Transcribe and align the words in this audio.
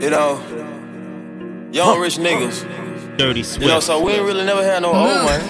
You 0.00 0.10
know, 0.10 0.40
young 1.72 1.98
rich 2.00 2.18
niggas. 2.18 2.62
Dirty 3.18 3.40
You 3.40 3.66
know, 3.66 3.80
Swift. 3.80 3.82
so 3.82 4.00
we 4.00 4.12
ain't 4.12 4.24
really 4.24 4.44
never 4.44 4.62
had 4.62 4.80
no 4.82 4.92
old 4.94 5.24
money. 5.24 5.44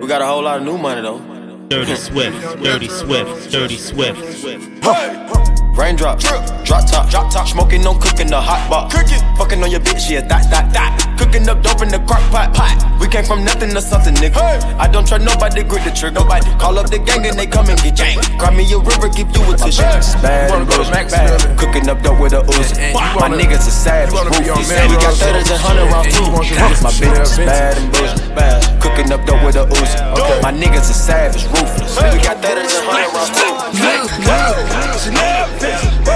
We 0.00 0.06
got 0.08 0.22
a 0.22 0.26
whole 0.26 0.42
lot 0.42 0.58
of 0.58 0.64
new 0.64 0.78
money 0.78 1.02
though. 1.02 1.20
Dirty 1.68 1.94
Swift. 1.96 2.62
Dirty 2.62 2.88
Swift. 2.88 3.50
Dirty 3.50 3.76
Swift. 3.76 4.18
Raindrops, 5.76 6.24
drop 6.64 6.86
top, 6.90 7.10
drop 7.10 7.30
top, 7.30 7.46
smoking, 7.46 7.82
no 7.82 7.92
cooking 7.98 8.28
the 8.28 8.40
hot 8.40 8.70
box. 8.70 8.94
Cooking, 8.94 9.20
fucking 9.36 9.62
on 9.62 9.70
your 9.70 9.80
bitch, 9.80 10.08
yeah, 10.08 10.22
that, 10.22 10.50
that, 10.50 10.72
that. 10.72 11.15
Cooking 11.26 11.48
up 11.50 11.58
dope 11.58 11.82
in 11.82 11.90
the 11.90 11.98
crock 12.06 12.22
pot, 12.30 12.54
pot. 12.54 12.78
We 13.02 13.10
came 13.10 13.24
from 13.26 13.42
nothing 13.42 13.74
to 13.74 13.82
something, 13.82 14.14
nigga. 14.14 14.62
I 14.78 14.86
don't 14.86 15.02
trust 15.02 15.26
nobody, 15.26 15.66
grip 15.66 15.82
the 15.82 15.90
trigger. 15.90 16.22
Nobody 16.22 16.46
call 16.54 16.78
up 16.78 16.86
the 16.86 17.02
gang 17.02 17.26
and 17.26 17.34
they 17.34 17.50
come 17.50 17.66
and 17.66 17.74
get 17.82 17.98
gang. 17.98 18.22
Cry 18.38 18.54
me 18.54 18.62
a 18.70 18.78
river, 18.78 19.10
give 19.10 19.26
you 19.34 19.42
a 19.50 19.58
tissue. 19.58 19.82
Bad 20.22 20.54
wanna 20.54 20.62
and 20.62 20.70
go 20.70 20.86
to 20.86 20.86
bad. 20.86 21.58
Cooking 21.58 21.90
up 21.90 21.98
dope 22.06 22.22
with 22.22 22.32
a 22.32 22.46
Uzi. 22.46 22.78
And- 22.78 22.94
and 22.94 23.10
you 23.10 23.18
My 23.18 23.26
niggas 23.26 23.66
are 23.66 23.74
savage, 23.74 24.14
you 24.14 24.22
wanna 24.22 24.30
be 24.38 24.50
on 24.50 24.54
ruthless. 24.54 24.70
Man 24.70 24.86
We 24.86 24.94
got 25.02 25.02
Road, 25.02 25.18
thudders 25.18 25.50
and 25.50 25.60
hundred 25.66 25.86
rounds 25.90 26.06
and 26.06 26.14
too. 26.14 26.22
you 26.22 26.30
want 26.30 26.46
to 26.46 26.82
My 26.86 26.92
bitch 26.94 27.20
is 27.26 27.36
bad 27.42 27.74
and 27.74 27.90
bullshit, 27.90 28.34
bad. 28.38 28.80
Cooking 28.80 29.10
up 29.10 29.26
dope 29.26 29.42
with 29.42 29.56
a 29.58 29.66
Uzi. 29.66 29.98
My 30.46 30.52
niggas 30.54 30.86
are 30.94 31.00
savage, 31.10 31.42
ruthless. 31.50 31.98
We 32.14 32.22
got 32.22 32.38
thudders 32.38 32.70
and 32.70 32.86
hundred 32.86 33.10
rounds 33.10 33.34
too. 33.34 33.50
Chanel 33.74 34.54
Vintage. 34.62 35.02
Chanel 35.02 36.15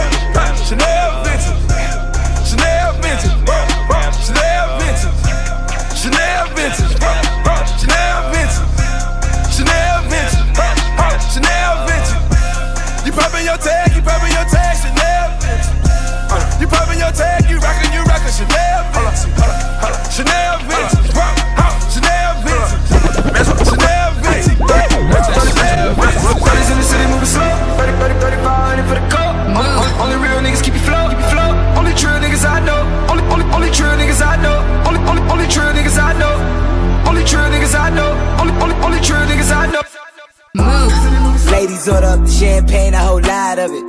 champagne, 42.40 42.94
a 42.94 42.98
whole 42.98 43.20
lot 43.20 43.58
of 43.58 43.70
it. 43.70 43.84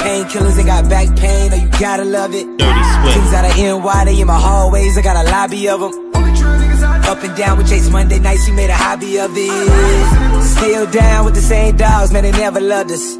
Painkillers 0.00 0.56
ain't 0.58 0.66
got 0.66 0.88
back 0.88 1.14
pain, 1.16 1.52
oh 1.52 1.56
you 1.56 1.68
gotta 1.78 2.04
love 2.04 2.32
it. 2.32 2.46
Dirty 2.56 2.82
Things 3.12 3.32
out 3.34 3.44
of 3.44 3.56
NY, 3.56 4.04
they 4.06 4.20
in 4.20 4.26
my 4.26 4.40
hallways, 4.40 4.96
I 4.96 5.02
got 5.02 5.16
a 5.20 5.30
lobby 5.30 5.68
of 5.68 5.80
them. 5.80 5.92
Up 7.04 7.22
and 7.22 7.36
down 7.36 7.58
with 7.58 7.68
Chase 7.68 7.90
Monday 7.90 8.18
nights, 8.18 8.48
we 8.48 8.54
made 8.56 8.70
a 8.70 8.74
hobby 8.74 9.18
of 9.18 9.30
it. 9.34 10.42
Still 10.42 10.90
down 10.90 11.24
with 11.26 11.34
the 11.34 11.42
same 11.42 11.76
dogs, 11.76 12.10
man, 12.10 12.22
they 12.22 12.32
never 12.32 12.60
loved 12.60 12.90
us. 12.90 13.16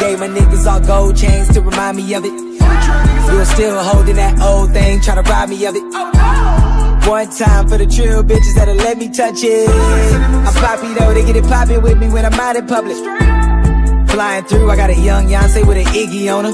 Gave 0.00 0.18
my 0.18 0.28
niggas 0.28 0.66
all 0.66 0.80
gold 0.80 1.16
chains 1.16 1.48
to 1.54 1.60
remind 1.60 1.96
me 1.96 2.14
of 2.14 2.24
it. 2.24 2.32
We're 2.32 3.44
still 3.44 3.78
holding 3.82 4.16
that 4.16 4.40
old 4.40 4.72
thing, 4.72 5.00
trying 5.00 5.22
to 5.22 5.30
rob 5.30 5.48
me 5.48 5.64
of 5.66 5.76
it. 5.76 6.91
One 7.06 7.28
time 7.30 7.68
for 7.68 7.78
the 7.78 7.86
true 7.86 8.22
bitches 8.22 8.54
that'll 8.54 8.74
let 8.76 8.96
me 8.96 9.08
touch 9.08 9.42
it. 9.42 9.68
I'm 9.68 10.54
poppy 10.54 10.94
though, 10.94 11.12
they 11.12 11.24
get 11.24 11.36
it 11.36 11.44
poppin' 11.44 11.82
with 11.82 11.98
me 11.98 12.08
when 12.08 12.24
I'm 12.24 12.32
out 12.34 12.56
in 12.56 12.66
public. 12.66 12.96
Flying 14.08 14.44
through, 14.44 14.70
I 14.70 14.76
got 14.76 14.90
a 14.90 14.94
young 14.94 15.26
Beyonce 15.26 15.66
with 15.66 15.78
an 15.78 15.86
Iggy 15.92 16.32
on 16.34 16.44
her. 16.44 16.52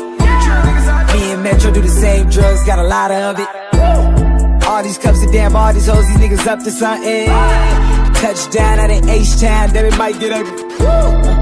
Me 1.15 1.33
and 1.33 1.43
Metro 1.43 1.71
do 1.71 1.81
the 1.81 1.89
same 1.89 2.29
drugs, 2.31 2.65
got 2.65 2.79
a 2.79 2.85
lot 2.85 3.11
of 3.11 3.39
it. 3.39 3.49
All 4.65 4.83
these 4.83 4.99
cups 4.99 5.25
of 5.25 5.33
damn, 5.33 5.57
all 5.57 5.73
these 5.73 5.87
hoes, 5.87 6.07
these 6.09 6.19
niggas 6.19 6.47
up 6.47 6.61
to 6.61 6.71
something. 6.71 7.27
Touchdown 8.15 8.79
out 8.79 8.91
in 8.91 9.09
H-Town, 9.09 9.73
then 9.73 9.87
it 9.87 9.97
might 9.97 10.19
get 10.19 10.33
ugly. 10.33 10.53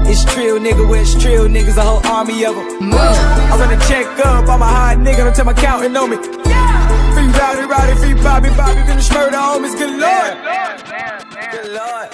It's 0.09 0.23
trill, 0.33 0.59
nigga, 0.59 0.87
where 0.87 1.01
it's 1.01 1.13
trill, 1.21 1.47
niggas, 1.47 1.77
a 1.77 1.81
whole 1.81 2.05
army 2.07 2.45
of 2.45 2.55
them. 2.55 2.93
I 2.93 3.57
run 3.59 3.73
a 3.73 3.79
check 3.87 4.05
up, 4.25 4.47
I'm 4.47 4.61
a 4.61 5.03
nigga, 5.03 5.23
don't 5.25 5.35
tell 5.35 5.45
my 5.45 5.53
counting 5.53 5.95
on 5.95 6.09
me. 6.09 6.17
Free 7.27 7.35
rowdy, 7.35 7.67
rowdy, 7.67 7.95
free 7.99 8.15
Bobby, 8.23 8.47
Bobby, 8.55 8.79
finish 8.87 9.11
murder, 9.11 9.35
homies, 9.35 9.75
good 9.75 9.99
lord. 9.99 10.31
Good 11.51 11.75
lord. 11.75 12.07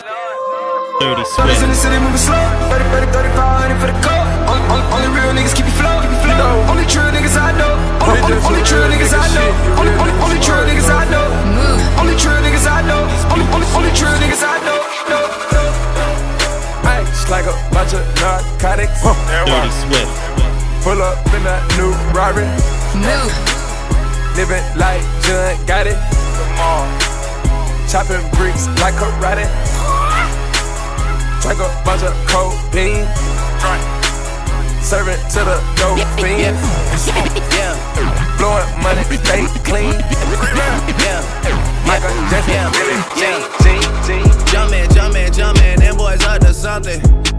Dirty 0.97 1.22
Brothers 1.38 1.62
in 1.62 1.69
the 1.69 1.78
city 1.78 2.01
moving 2.01 2.18
slow. 2.18 2.41
30, 2.74 3.13
30, 3.13 3.29
3500 3.38 3.78
for 3.78 3.94
the 3.94 3.97
coat. 4.01 4.25
Only, 4.50 4.66
only, 4.74 4.85
only 4.90 5.09
real 5.13 5.29
niggas 5.38 5.53
keep 5.53 5.69
you 5.69 5.75
flow. 5.78 6.01
Keep 6.01 6.18
you 6.18 6.34
flow. 6.34 6.41
know. 6.41 6.72
Only 6.74 6.90
true 6.90 7.06
niggas 7.13 7.38
I 7.38 7.53
know. 7.53 7.78
Only, 8.01 8.25
only, 8.25 8.41
only 8.41 8.63
true 8.66 8.90
niggas 8.90 9.13
I 9.13 9.29
know. 9.38 9.53
Only, 9.78 9.94
only, 10.01 10.13
only 10.18 10.40
true 10.41 10.66
niggas 10.66 10.90
I 10.90 11.06
know. 11.13 11.30
Only 12.01 12.18
true 12.18 12.40
niggas 12.41 12.66
I 12.66 12.81
know. 12.90 13.06
Only, 13.30 13.45
only, 13.53 13.68
only 13.78 13.94
true 13.94 14.18
niggas 14.18 14.41
I 14.41 14.57
know. 14.66 14.81
No, 15.13 15.19
no. 15.53 15.63
Ay, 16.90 17.06
like 17.30 17.45
a 17.45 17.53
bunch 17.69 17.94
of 17.94 18.01
narcotics. 18.18 18.97
Dirty 19.45 19.69
Swift. 19.78 20.09
Pull 20.81 20.97
up 21.06 21.22
in 21.38 21.45
a 21.45 21.57
new 21.78 21.94
Rari. 22.18 22.50
Living 24.36 24.64
like 24.76 25.02
John 25.22 25.54
got 25.66 25.86
it. 25.86 25.94
Come 25.94 26.60
on. 26.60 26.86
Chopping 27.88 28.26
bricks 28.34 28.68
like 28.82 28.96
karate. 28.96 29.46
Drink 31.42 31.60
a 31.60 31.70
bunch 31.86 32.02
of 32.02 32.14
codeine. 32.26 33.06
Serving 34.82 35.22
to 35.30 35.42
the 35.46 35.58
dope 35.78 36.02
fiend. 36.18 36.58
Blowing 38.38 38.68
money, 38.82 39.04
stay 39.22 39.46
clean. 39.64 39.94
Yeah. 41.04 41.22
Michael 41.86 42.10
Jackson, 42.30 42.72
Billie 42.74 43.02
Jean, 43.16 43.42
Jean, 43.62 43.84
Jean. 44.08 44.46
Jumpin', 44.48 44.90
jumpin', 44.94 45.32
jumpin', 45.32 45.80
them 45.80 45.98
boys 45.98 46.24
up 46.24 46.40
to 46.42 46.54
something. 46.54 47.33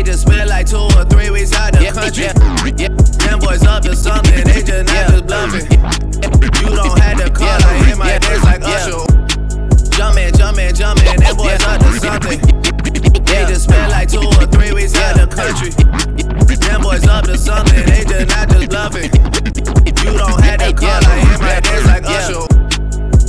They 0.00 0.04
just 0.04 0.22
spent 0.22 0.48
like 0.48 0.64
two 0.64 0.78
or 0.78 1.04
three 1.12 1.28
weeks 1.28 1.52
out 1.52 1.74
the 1.74 1.84
country. 1.92 2.32
Them 3.20 3.38
boys 3.38 3.66
up 3.68 3.82
to 3.82 3.94
something, 3.94 4.32
they 4.48 4.64
just 4.64 4.88
not 4.88 5.12
just 5.12 5.26
bluffing. 5.28 5.68
You 6.56 6.72
don't 6.72 6.98
have 6.98 7.20
to 7.20 7.28
call, 7.28 7.60
I 7.60 7.84
hit 7.84 7.98
my 7.98 8.16
days 8.16 8.42
like 8.42 8.64
Usher. 8.64 9.04
Jumpin', 9.92 10.32
jumpin', 10.32 10.72
jumpin', 10.72 11.20
them 11.20 11.36
boys 11.36 11.60
up 11.68 11.84
to 11.84 11.92
something. 12.00 12.40
They 13.28 13.44
just 13.44 13.64
spent 13.68 13.92
like 13.92 14.08
two 14.08 14.24
or 14.24 14.48
three 14.48 14.72
weeks 14.72 14.96
out 14.96 15.20
the 15.20 15.28
country. 15.28 15.68
Them 15.76 16.80
boys 16.80 17.04
up 17.04 17.26
to 17.26 17.36
something, 17.36 17.84
they 17.84 18.00
just 18.08 18.32
not 18.32 18.48
just 18.48 18.70
bluffing. 18.72 19.12
You 20.00 20.16
don't 20.16 20.40
have 20.40 20.64
to 20.64 20.72
call, 20.72 20.96
I 20.96 21.28
hit 21.28 21.40
my 21.44 21.60
days 21.60 21.84
like 21.84 22.08
Usher. 22.08 22.48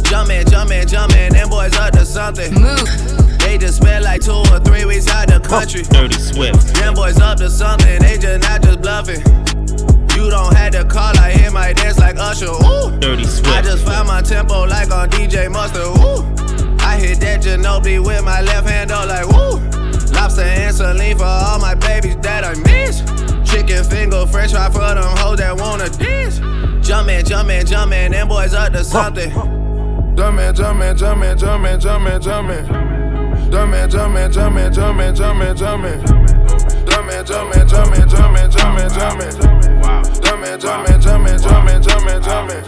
Jumpin', 0.08 0.48
jumpin', 0.48 0.88
jumpin', 0.88 1.34
them 1.34 1.50
boys 1.50 1.76
up 1.76 1.92
to 2.00 2.06
something. 2.06 2.56
They 3.52 3.58
just 3.58 3.82
spent 3.82 4.06
like 4.06 4.22
two 4.22 4.32
or 4.32 4.62
three 4.62 4.86
weeks 4.86 5.10
out 5.10 5.28
the 5.28 5.38
country. 5.42 5.84
Dirty 5.84 6.16
Swift. 6.16 6.74
Them 6.74 6.94
boys 6.94 7.20
up 7.20 7.38
to 7.40 7.50
something, 7.50 8.00
they 8.00 8.18
just 8.18 8.48
not 8.48 8.62
just 8.64 8.80
bluffing. 8.82 9.20
You 10.16 10.32
don't 10.32 10.56
have 10.56 10.72
to 10.72 10.86
call, 10.86 11.12
I 11.20 11.34
hear 11.34 11.52
my 11.52 11.74
dance 11.74 12.00
like 12.00 12.16
Usher. 12.18 12.46
Ooh. 12.48 12.98
Dirty 13.00 13.24
I 13.52 13.62
just 13.62 13.84
found 13.84 14.08
my 14.08 14.22
tempo 14.22 14.64
like 14.64 14.90
on 14.90 15.10
DJ 15.10 15.52
Mustard. 15.52 15.84
Ooh. 15.84 16.24
I 16.80 16.96
hit 16.96 17.20
that 17.20 17.42
Ginobili 17.42 18.00
with 18.00 18.24
my 18.24 18.40
left 18.40 18.70
hand, 18.70 18.90
though, 18.90 19.04
like 19.06 19.28
woo. 19.28 19.60
Lobster 20.16 20.44
and 20.44 20.74
saline 20.74 21.18
for 21.18 21.26
all 21.26 21.60
my 21.60 21.76
babies 21.76 22.16
that 22.22 22.46
I 22.46 22.54
miss. 22.64 23.02
Chicken 23.44 23.84
finger, 23.84 24.26
french 24.28 24.54
fry 24.54 24.70
for 24.70 24.80
them 24.80 25.04
hoes 25.18 25.40
that 25.40 25.58
wanna 25.58 25.90
dance. 25.90 26.40
Jumpin', 26.88 27.26
jumpin', 27.26 27.66
jumpin', 27.66 28.14
them 28.14 28.30
boys 28.30 28.54
up 28.54 28.72
to 28.72 28.86
something. 28.86 29.30
Jumpin', 30.16 30.56
jumpin', 30.56 30.96
jumpin', 30.96 31.38
jumpin', 31.38 31.80
jumpin', 31.82 32.22
jumpin'. 32.22 33.01
Jumpin', 33.52 33.90
jumpin', 33.90 34.32
jumpin', 34.32 34.74
jumpin', 34.74 35.14
jumpin', 35.14 35.56
jumpin'. 35.58 36.00
Jumpin', 36.88 37.26
jumpin', 37.26 37.68
jumpin', 37.68 38.08
jumpin', 38.10 38.50
jumpin', 38.50 38.90
jumpin'. 38.90 39.82
Wow. 39.82 40.02
Jumpin', 40.24 40.60
jumpin', 40.60 41.02
jumpin', 41.02 41.38
jumpin', 41.42 41.82
jumpin', 41.84 42.22
jumpin'. 42.24 42.64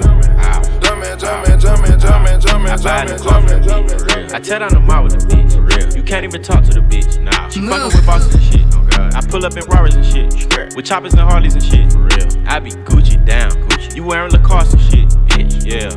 Jumpin', 0.83 1.17
jumpin', 1.19 1.59
jumpin', 1.59 1.99
jumpin', 1.99 2.39
jumpin', 2.41 2.83
buy 2.83 3.05
the 3.05 3.15
jumpin', 3.15 3.23
car 3.23 3.41
for 3.41 3.47
the 3.47 3.59
jumpin', 3.65 3.97
jumpin'. 3.97 4.35
I 4.35 4.39
tear 4.39 4.59
down 4.59 4.73
the 4.73 4.79
mall 4.81 5.03
with 5.03 5.13
the 5.13 5.19
bitch. 5.25 5.95
You 5.95 6.03
can't 6.03 6.25
even 6.25 6.43
talk 6.43 6.63
to 6.65 6.71
the 6.71 6.81
bitch, 6.81 7.17
nah. 7.21 7.47
She 7.47 7.61
fucking 7.61 7.85
with 7.85 8.05
bosses 8.05 8.35
and 8.35 8.43
shit, 8.43 8.61
oh 8.61 8.62
god. 8.95 9.15
I 9.15 9.21
pull 9.21 9.45
up 9.45 9.55
in 9.57 9.63
Rarers 9.65 9.95
and 9.95 10.05
shit, 10.05 10.75
with 10.75 10.85
choppers 10.85 11.13
and 11.13 11.21
Harleys 11.21 11.53
and 11.53 11.63
shit, 11.63 11.91
for 11.91 11.99
real. 11.99 12.47
I 12.47 12.59
be 12.59 12.71
Gucci 12.71 13.23
down, 13.25 13.51
Gucci. 13.51 13.95
You 13.95 14.03
wearing 14.03 14.31
Lacoste 14.31 14.73
and 14.73 14.81
shit, 14.81 15.09
bitch, 15.27 15.65
yeah. 15.65 15.89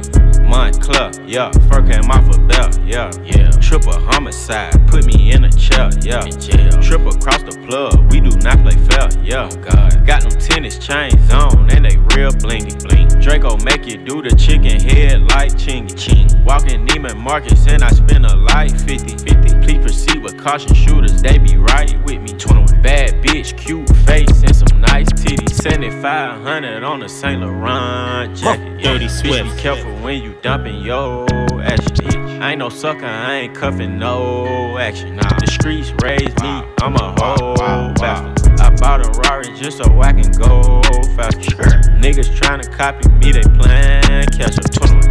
Montclair, 0.49 1.11
yeah. 1.27 1.51
Fur 1.69 1.83
came 1.83 2.11
off 2.11 2.29
a 2.35 2.41
belt, 2.41 2.79
yeah. 2.85 3.11
Yeah. 3.25 3.51
Triple 3.61 3.99
homicide, 3.99 4.75
put 4.89 5.07
me 5.07 5.33
in 5.33 5.45
a 5.45 5.51
chair, 5.53 5.91
yeah. 6.03 6.25
In 6.25 6.39
jail. 6.39 6.83
Triple 6.83 7.15
across 7.15 7.43
the 7.43 7.57
plug, 7.67 8.13
we 8.13 8.21
do 8.21 8.31
not 8.39 8.59
play 8.63 8.77
fair, 8.87 9.09
yeah. 9.23 9.49
Oh 9.51 9.57
god. 9.57 10.07
Got 10.07 10.23
them 10.23 10.39
tennis 10.39 10.79
chains 10.79 11.31
on, 11.33 11.71
and 11.71 11.85
they 11.85 11.97
real 12.15 12.31
blingy, 12.31 12.81
bling. 12.85 13.06
Draco 13.27 13.57
make 13.65 13.85
you 13.89 13.97
do 13.97 14.23
the 14.23 14.31
chicken 14.37 14.81
head 14.81 15.21
like 15.31 15.51
chingy, 15.55 15.99
ching. 15.99 16.29
Walking 16.45 16.87
Neiman 16.87 17.17
Marcus, 17.17 17.67
and 17.67 17.83
I 17.83 17.89
spend 17.89 18.25
a 18.25 18.37
light 18.37 18.71
50, 18.71 19.19
50. 19.19 19.67
Please 19.67 19.79
proceed 19.79 20.23
with 20.23 20.39
caution 20.39 20.73
shooters, 20.75 21.21
they 21.23 21.37
be 21.37 21.57
right 21.57 21.93
with 22.05 22.23
me. 22.23 22.39
21. 22.39 22.83
Bad 22.83 23.15
bitch, 23.25 23.59
cute 23.59 23.89
face, 24.07 24.45
and 24.45 24.55
some 24.55 24.81
nice 24.81 25.09
titties. 25.09 25.61
7500 25.61 26.85
on 26.85 27.03
a 27.03 27.09
Saint 27.09 27.41
Laurent 27.41 28.37
jacket. 28.37 28.81
Dirty 28.81 29.09
Swift. 29.09 29.45
Bitch, 29.45 29.57
be 29.57 29.61
careful 29.61 29.93
when 30.05 30.23
you 30.23 30.37
dumping 30.41 30.81
yo 30.83 31.27
action. 31.65 32.16
I 32.41 32.51
ain't 32.51 32.59
no 32.59 32.69
sucker, 32.69 33.07
I 33.07 33.35
ain't 33.37 33.55
cuffing 33.55 33.99
no 33.99 34.79
action. 34.79 35.17
Nah. 35.17 35.39
The 35.41 35.47
streets 35.47 35.93
raised 36.03 36.41
me, 36.43 36.63
I'm 36.83 36.95
a 36.95 37.15
whole 37.19 37.55
bastard. 37.95 38.61
I 38.61 38.71
bought 38.77 39.05
a 39.07 39.21
Rari 39.21 39.55
just 39.57 39.79
so 39.79 40.01
I 40.01 40.13
can 40.13 40.31
go 40.33 40.83
faster. 41.17 41.57
Niggas 41.97 42.31
tryna 42.37 42.71
copy 42.73 43.09
me, 43.09 43.33
they 43.33 43.43
plan 43.43 44.27
catch 44.37 44.59
up. 44.59 44.67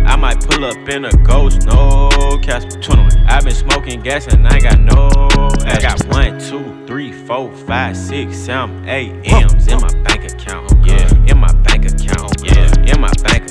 I 0.06 0.16
might 0.16 0.40
pull 0.40 0.64
up 0.66 0.78
in 0.88 1.06
a 1.06 1.12
ghost, 1.24 1.66
no 1.66 2.10
Casper. 2.42 2.80
I 3.28 3.42
been 3.42 3.56
smoking 3.56 4.02
gas 4.02 4.28
and 4.28 4.48
I 4.48 4.60
got 4.60 4.80
no. 4.80 5.10
I 5.66 5.80
got 5.82 6.06
one, 6.08 6.40
two, 6.40 6.86
three, 6.86 7.12
four, 7.12 7.52
five, 7.52 7.98
six, 7.98 8.38
seven, 8.38 8.88
eight 8.88 9.12
M's 9.26 9.68
in 9.68 9.80
my 9.82 9.92
bank 10.04 10.32
account. 10.32 10.72
Yeah, 10.86 11.12
in 11.28 11.40
my 11.40 11.52
bank 11.64 11.86
account. 11.86 12.34
Yeah, 12.44 12.72
in 12.82 13.02
my 13.02 13.12
bank 13.24 13.45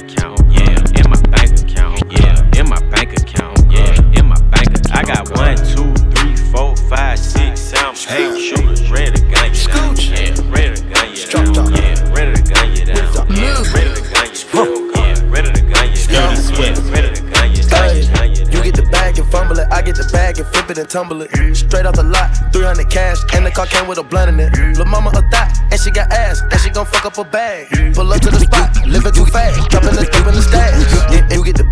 I 5.05 5.07
got 5.07 5.37
one, 5.37 5.57
two, 5.59 5.93
three, 6.17 6.35
four, 6.49 6.75
five, 6.89 7.19
six, 7.19 7.61
seven, 7.61 7.93
eight 8.17 8.41
shooters 8.41 8.91
ready 8.91 9.13
to 9.13 9.21
gun 9.29 9.53
you 9.53 9.67
down. 9.69 9.97
Yeah, 10.01 10.33
ready 10.49 10.77
to 10.77 10.83
gun 10.89 11.13
you 11.13 11.27
down. 11.29 11.73
Yeah, 11.75 12.09
ready 12.09 12.33
to 12.33 12.43
gun 12.49 12.73
you 12.73 12.85
down. 12.87 13.29
Yeah, 13.37 13.61
ready 13.77 13.93
to 13.93 14.01
gun 14.01 14.33
you 14.33 14.45
down. 14.49 14.65
Yeah, 14.97 15.29
ready 15.29 15.53
to 15.53 15.61
gun 15.69 15.93
you 15.93 16.07
down. 16.09 16.33
Yeah, 16.49 16.89
ready 16.89 17.13
to 17.13 17.21
gun 17.21 17.53
you 17.53 17.63
down. 17.69 18.33
You 18.33 18.45
you 18.49 18.63
get 18.63 18.77
the 18.77 18.89
bag 18.91 19.19
and 19.19 19.29
fumble 19.29 19.59
it, 19.59 19.69
I 19.71 19.83
get 19.83 19.97
the 19.97 20.09
bag 20.11 20.39
and 20.39 20.47
flip 20.47 20.71
it 20.71 20.79
and 20.79 20.89
tumble 20.89 21.21
it. 21.21 21.31
Mm-hmm. 21.33 21.53
Straight 21.53 21.85
off 21.85 21.97
the 21.97 22.05
lot, 22.05 22.31
300 22.55 22.89
cash, 22.89 23.19
and 23.35 23.45
the 23.45 23.51
car 23.51 23.67
came 23.67 23.87
with 23.87 23.99
a 23.99 24.03
blunt 24.03 24.31
in 24.31 24.41
it. 24.41 24.53
Mm-hmm. 24.55 24.79
Lil' 24.81 24.87
mama 24.87 25.11
a 25.11 25.21
thot, 25.29 25.53
and 25.71 25.79
she 25.79 25.91
got 25.91 26.11
ass, 26.13 26.41
and 26.41 26.59
she 26.61 26.71
gon' 26.71 26.87
fuck 26.87 27.05
up 27.05 27.19
a 27.19 27.25
bag. 27.25 27.69
Mm-hmm. 27.69 27.93
Pull 27.93 28.11
up 28.11 28.23
to 28.23 28.31
the 28.31 28.41
spot, 28.41 28.73
living 28.87 29.13
too 29.13 29.27
fast, 29.27 29.69
dropping 29.69 30.01
the 30.01 30.09
dope 30.09 30.29
in 30.29 30.35
the 30.35 30.41
stash. 30.41 30.81
Yeah, 31.13 31.29
you 31.35 31.45
get 31.45 31.57
the 31.57 31.65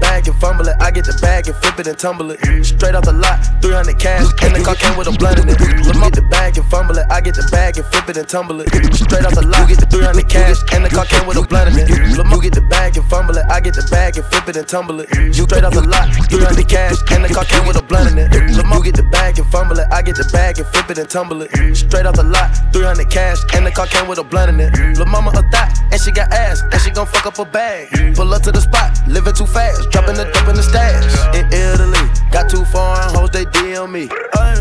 fumble 0.42 0.66
it, 0.66 0.74
I 0.82 0.90
get 0.90 1.06
the 1.06 1.14
bag 1.22 1.46
and 1.46 1.54
flip 1.62 1.78
it 1.78 1.86
and 1.86 1.96
tumble 1.96 2.34
it. 2.34 2.42
Straight 2.66 2.98
off 2.98 3.06
the 3.06 3.14
lot, 3.14 3.38
300 3.62 3.94
cash, 3.94 4.26
and 4.42 4.50
the 4.50 4.58
car 4.58 4.74
came 4.74 4.98
with 4.98 5.06
a 5.06 5.14
blunt 5.14 5.38
in 5.38 5.46
it. 5.46 5.54
Lil' 5.86 5.94
mama 5.94 6.10
get 6.10 6.18
the 6.18 6.26
bag 6.26 6.58
and 6.58 6.66
fumble 6.66 6.98
it, 6.98 7.06
I 7.06 7.22
get 7.22 7.38
the 7.38 7.46
bag 7.54 7.78
and 7.78 7.86
flip 7.86 8.10
it 8.10 8.16
and 8.18 8.26
tumble 8.26 8.58
it. 8.58 8.66
Straight 8.90 9.22
off 9.22 9.38
the 9.38 9.46
lot, 9.46 9.70
get 9.70 9.78
the 9.78 9.86
300 9.86 10.26
cash, 10.26 10.58
and 10.74 10.82
the 10.82 10.90
car 10.90 11.06
came 11.06 11.22
with 11.30 11.38
a 11.38 11.46
blunt 11.46 11.70
in 11.70 11.86
it. 11.86 11.86
Mama 12.18 12.42
get 12.42 12.58
the 12.58 12.66
bag 12.66 12.98
and 12.98 13.06
fumble 13.06 13.38
it, 13.38 13.46
I 13.46 13.62
get 13.62 13.78
the 13.78 13.86
bag 13.86 14.18
and 14.18 14.26
flip 14.26 14.50
it 14.50 14.56
and 14.58 14.66
tumble 14.66 14.98
it. 14.98 15.06
Straight 15.30 15.62
off 15.62 15.78
the 15.78 15.86
lot, 15.86 16.10
300 16.26 16.66
cash, 16.66 16.98
and 17.14 17.22
the 17.22 17.30
car 17.30 17.46
came 17.46 17.62
with 17.62 17.78
a 17.78 17.84
blunt 17.86 18.10
in 18.10 18.18
it. 18.18 18.34
Mama 18.66 18.82
get 18.82 18.98
the 18.98 19.06
bag 19.14 19.38
and 19.38 19.46
fumble 19.46 19.78
it, 19.78 19.86
I 19.94 20.02
get 20.02 20.18
the 20.18 20.26
bag 20.34 20.58
and 20.58 20.66
flip 20.74 20.90
it 20.90 20.98
and 20.98 21.06
tumble 21.08 21.38
it. 21.46 21.54
Straight 21.78 22.02
off 22.02 22.18
the 22.18 22.26
lot, 22.26 22.50
300 22.74 23.06
cash, 23.06 23.38
and 23.54 23.62
the 23.62 23.70
car 23.70 23.86
came 23.86 24.10
with 24.10 24.18
a 24.18 24.26
blunt 24.26 24.50
in 24.50 24.58
it. 24.58 24.74
Lil' 24.98 25.06
mama 25.06 25.30
a 25.38 25.42
thot, 25.54 25.70
and 25.94 26.00
she 26.02 26.10
got 26.10 26.34
ass, 26.34 26.66
and 26.66 26.82
she 26.82 26.90
gon' 26.90 27.06
fuck 27.06 27.30
up 27.30 27.38
a 27.38 27.46
bag. 27.46 27.86
Pull 28.18 28.34
up 28.34 28.42
to 28.42 28.50
the 28.50 28.60
spot, 28.60 28.90
living 29.06 29.34
too 29.38 29.46
fast, 29.46 29.86
dropping 29.94 30.18
the 30.18 30.31
dope 30.32 30.48
in 30.48 30.56
the 30.56 30.62
stash. 30.62 31.04
In 31.34 31.46
Italy, 31.52 32.02
got 32.30 32.48
too 32.50 32.64
foreign 32.66 33.14
hoes, 33.14 33.30
they 33.30 33.44
DM 33.46 33.90
me. 33.90 34.08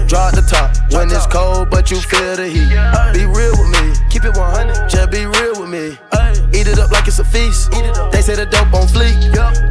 Drop 0.07 0.35
the 0.35 0.41
top 0.41 0.75
when 0.91 1.09
it's 1.09 1.25
cold, 1.27 1.69
but 1.69 1.89
you 1.89 1.97
feel 1.97 2.35
the 2.35 2.47
heat. 2.47 2.69
Be 3.13 3.25
real 3.25 3.51
with 3.57 3.71
me, 3.71 3.94
keep 4.09 4.25
it 4.25 4.35
100, 4.35 4.89
just 4.89 5.12
be 5.12 5.25
real 5.25 5.59
with 5.59 5.69
me. 5.69 5.97
Eat 6.53 6.68
it 6.68 6.80
up 6.80 6.92
like 6.92 7.07
it's 7.07 7.19
a 7.19 7.24
feast. 7.24 7.71
They 8.12 8.21
say 8.21 8.36
the 8.36 8.45
dope 8.45 8.74
on 8.74 8.88
fleek. 8.88 9.15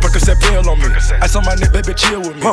Percocet 0.01 0.41
pill 0.41 0.69
on 0.69 0.79
me. 0.79 0.89
Ice 1.21 1.37
on 1.37 1.45
my 1.45 1.55
neck, 1.55 1.73
baby, 1.73 1.95
chill 1.95 2.21
with 2.21 2.37
me. 2.37 2.53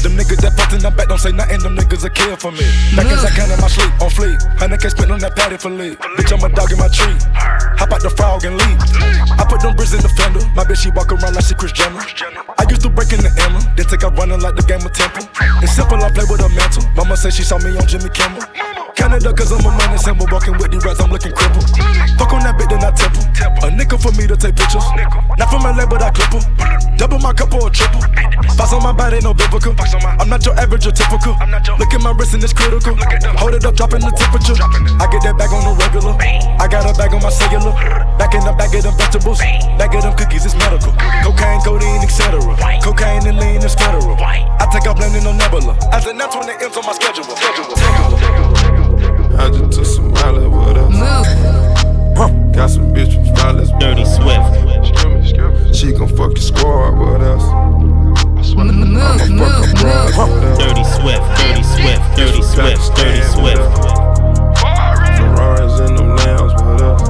Them 0.00 0.12
niggas 0.16 0.40
that 0.40 0.56
bustin' 0.56 0.80
them 0.80 0.94
back 0.94 1.08
don't 1.08 1.18
say 1.18 1.32
nothing, 1.32 1.60
them 1.60 1.76
niggas 1.76 2.04
are 2.04 2.10
kill 2.10 2.36
for 2.36 2.52
me. 2.52 2.64
Back 2.96 3.10
as 3.12 3.24
I 3.24 3.30
can 3.30 3.50
in 3.50 3.60
my 3.60 3.68
sleep, 3.68 3.92
on 4.00 4.08
fleek. 4.08 4.38
100k 4.56 4.90
spent 4.90 5.10
on 5.10 5.20
that 5.20 5.36
patty 5.36 5.56
for 5.56 5.70
lead. 5.70 5.98
Bitch, 6.16 6.32
I'm 6.32 6.44
a 6.44 6.48
dog 6.52 6.72
in 6.72 6.78
my 6.78 6.88
tree. 6.88 7.16
Hop 7.76 7.92
out 7.92 8.00
the 8.00 8.10
frog 8.10 8.44
and 8.44 8.56
leave. 8.56 8.78
I 9.36 9.44
put 9.48 9.60
them 9.60 9.76
bricks 9.76 9.92
in 9.92 10.00
the 10.00 10.08
fender. 10.08 10.40
My 10.54 10.64
bitch, 10.64 10.84
she 10.84 10.90
walk 10.90 11.12
around 11.12 11.34
like 11.34 11.44
she 11.44 11.54
Chris 11.54 11.72
Jenner. 11.72 12.00
I 12.00 12.64
used 12.68 12.82
to 12.82 12.90
break 12.90 13.12
in 13.12 13.20
the 13.20 13.32
Emma, 13.40 13.60
then 13.76 13.86
take 13.86 14.04
out 14.04 14.16
running 14.16 14.40
like 14.40 14.56
the 14.56 14.64
game 14.64 14.84
of 14.84 14.92
Temple. 14.92 15.28
It's 15.62 15.72
simple, 15.72 16.00
I 16.00 16.10
play 16.12 16.24
with 16.28 16.40
a 16.40 16.48
mantle. 16.48 16.84
Mama 16.96 17.16
say 17.16 17.30
she 17.30 17.42
saw 17.42 17.58
me 17.58 17.76
on 17.76 17.86
Jimmy 17.86 18.08
Kimmel. 18.08 18.42
Canada, 18.96 19.30
cause 19.32 19.52
I'm 19.52 19.60
a 19.60 19.70
money 19.76 19.98
symbol. 19.98 20.26
Walking 20.32 20.56
with 20.56 20.72
the 20.72 20.80
rats, 20.80 21.00
I'm 21.00 21.12
looking 21.12 21.32
crippled. 21.36 21.68
Fuck 22.16 22.32
on 22.32 22.40
that 22.48 22.56
bitch, 22.56 22.72
then 22.72 22.80
I 22.80 22.90
temple. 22.96 23.22
A 23.62 23.70
nickel 23.70 24.00
for 24.00 24.10
me 24.16 24.26
to 24.26 24.36
take 24.36 24.56
pictures. 24.56 24.82
Not 25.36 25.52
from 25.52 25.68
LA, 25.68 25.84
but 25.84 26.00
I 26.02 26.10
clip. 26.10 26.32
Double 26.96 27.20
my 27.20 27.36
cup 27.36 27.52
or 27.52 27.68
triple. 27.68 28.00
Box 28.56 28.72
on 28.72 28.82
my 28.82 28.92
body, 28.92 29.20
no 29.20 29.36
biblical. 29.36 29.76
I'm 30.18 30.32
not 30.32 30.40
your 30.48 30.56
average 30.56 30.88
or 30.88 30.96
typical. 30.96 31.36
Look 31.76 31.92
at 31.92 32.00
my 32.00 32.16
wrist 32.16 32.32
and 32.32 32.42
it's 32.42 32.56
critical. 32.56 32.96
Hold 33.36 33.54
it 33.54 33.64
up, 33.68 33.76
dropping 33.76 34.00
the 34.00 34.10
temperature. 34.16 34.56
I 34.56 35.04
get 35.12 35.22
that 35.28 35.36
bag 35.36 35.52
on 35.52 35.62
the 35.68 35.74
regular. 35.76 36.16
I 36.56 36.64
got 36.66 36.88
a 36.88 36.96
bag 36.96 37.12
on 37.12 37.20
my 37.20 37.30
cellular. 37.30 37.76
Back 38.16 38.32
in 38.32 38.40
the 38.42 38.56
bag 38.56 38.72
of 38.74 38.82
them 38.82 38.96
vegetables. 38.96 39.38
Bag 39.76 39.92
of 39.92 40.02
them 40.08 40.16
cookies, 40.16 40.48
it's 40.48 40.56
medical. 40.56 40.96
Cocaine, 41.20 41.60
codeine, 41.60 42.00
etc. 42.00 42.40
Cocaine 42.80 43.28
and 43.28 43.36
lean 43.36 43.60
is 43.60 43.76
federal. 43.76 44.16
I 44.16 44.64
take 44.72 44.88
off 44.88 44.98
landing 44.98 45.26
on 45.28 45.36
Nebula. 45.36 45.76
As 45.92 46.06
an 46.06 46.16
20 46.16 46.64
M's 46.64 46.76
on 46.76 46.84
my 46.86 46.96
schedule. 46.96 47.28
I 49.34 49.50
just 49.50 49.72
took 49.72 49.86
some 49.86 50.10
mileage 50.12 50.50
with 50.52 50.76
us. 50.76 50.94
Got 52.56 52.70
some 52.70 52.94
bitch 52.94 53.12
from 53.14 53.24
Flawless. 53.34 53.70
Dirty 53.78 54.04
Swift. 54.04 55.76
She 55.76 55.92
gon' 55.92 56.08
fuck 56.08 56.32
your 56.32 56.40
squad 56.40 56.98
with 56.98 57.22
us. 57.22 57.42
I'ma 58.56 58.72
fuck 59.36 59.52
her 59.60 59.74
broad 59.76 60.08
with 60.16 60.42
us. 60.42 60.58
Dirty 60.58 60.84
Swift. 60.84 61.26
Dirty 61.36 61.62
Swift. 61.62 62.16
Dirty 62.16 62.42
Swift. 62.42 62.96
Dirty 62.96 63.22
Swift. 63.34 63.60
Ferraris 65.18 65.76
in 65.80 65.96
them 65.96 66.16
lambs 66.16 66.54
with 66.54 66.80
us. 66.80 67.02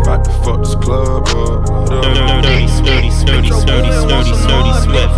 About 0.00 0.24
to 0.24 0.30
fuck 0.42 0.58
this 0.60 0.74
club 0.76 1.28
up 1.28 1.60
with 1.60 1.92
us. 1.92 2.00
Dirty, 2.00 2.24
dirty, 2.40 2.66
dirty, 2.86 3.10
dirty, 3.26 3.50
dirty, 3.66 3.90
dirty, 4.08 4.32
dirty 4.48 4.74
Swift. 4.84 5.14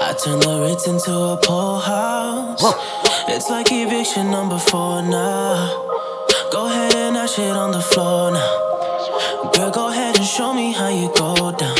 I 0.00 0.14
turn 0.24 0.38
the 0.40 0.60
Ritz 0.62 0.86
into 0.86 1.12
a 1.12 1.36
pool 1.36 1.78
house. 1.78 2.62
It's 3.30 3.50
like 3.50 3.70
eviction 3.70 4.30
number 4.30 4.58
four 4.58 5.02
now. 5.02 5.68
Go 6.50 6.66
ahead 6.66 6.94
and 6.94 7.16
that 7.16 7.28
shit 7.28 7.54
on 7.54 7.72
the 7.72 7.80
floor 7.80 8.30
now. 8.32 9.52
Girl, 9.52 9.70
go 9.70 9.88
ahead 9.90 10.16
and 10.16 10.26
show 10.26 10.54
me 10.54 10.72
how 10.72 10.88
you 10.88 11.12
go 11.14 11.52
down. 11.52 11.78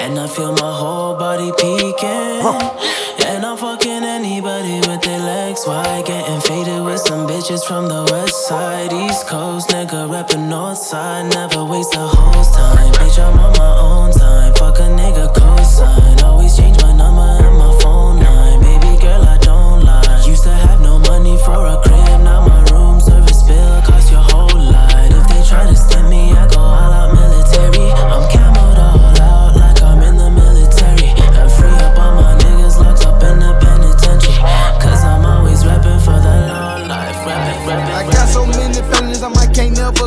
And 0.00 0.18
I 0.18 0.28
feel 0.28 0.52
my 0.52 0.72
whole 0.72 1.16
body 1.16 1.50
peeking. 1.58 2.46
And 3.26 3.44
I'm 3.44 3.56
fucking 3.56 4.04
anybody 4.04 4.78
with 4.88 5.02
their 5.02 5.18
legs 5.18 5.66
wide. 5.66 6.06
Getting 6.06 6.40
faded 6.40 6.82
with 6.84 7.00
some 7.00 7.26
bitches 7.26 7.64
from 7.64 7.88
the 7.88 8.08
west 8.12 8.46
side, 8.46 8.92
east 8.92 9.26
coast. 9.26 9.70
Nigga 9.70 10.08
rapping 10.10 10.48
north 10.48 10.78
side. 10.78 11.32
Never 11.34 11.64
waste 11.64 11.94
a 11.94 12.06
host 12.06 12.54
time. 12.54 12.92
Bitch, 12.94 13.18
I'm 13.18 13.38
on 13.38 13.52
my 13.58 13.78
own 13.80 14.12
time. 14.12 14.54
Fuck 14.54 14.78
a 14.78 14.88
nigga 14.94 15.26
cosign. 15.34 16.15
For 21.46 21.64
a 21.64 21.85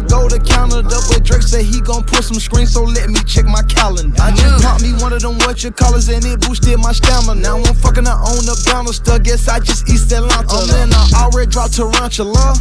go 0.10 0.28
to 0.28 0.40
Canada. 0.42 0.98
But 1.08 1.24
Drake 1.24 1.44
said 1.44 1.64
he 1.64 1.80
gon' 1.80 2.04
put 2.04 2.26
some 2.26 2.40
screens, 2.42 2.74
so 2.74 2.84
let 2.84 3.10
me 3.10 3.22
check 3.24 3.46
my 3.46 3.62
calendar. 3.64 4.18
I 4.22 4.34
just 4.34 4.64
popped 4.66 4.82
me 4.82 4.94
one 4.98 5.14
of 5.14 5.22
them 5.22 5.38
what 5.46 5.64
you 5.64 5.72
callers 5.72 6.10
and 6.10 6.26
it 6.26 6.42
boosted 6.42 6.80
my 6.80 6.92
stamina. 6.92 7.40
Now 7.40 7.58
I'm 7.58 7.76
fucking 7.76 8.08
I 8.08 8.18
own 8.18 8.44
the 8.50 8.58
bouncer 8.66 8.94
stuff. 8.94 9.24
Guess 9.24 9.48
I 9.48 9.60
just 9.60 9.88
East 9.90 10.12
Atlanta. 10.12 10.48
Oh 10.50 10.68
man, 10.68 10.90
I 10.92 11.30
already 11.30 11.50
dropped 11.50 11.76
Tarantula. 11.76 12.58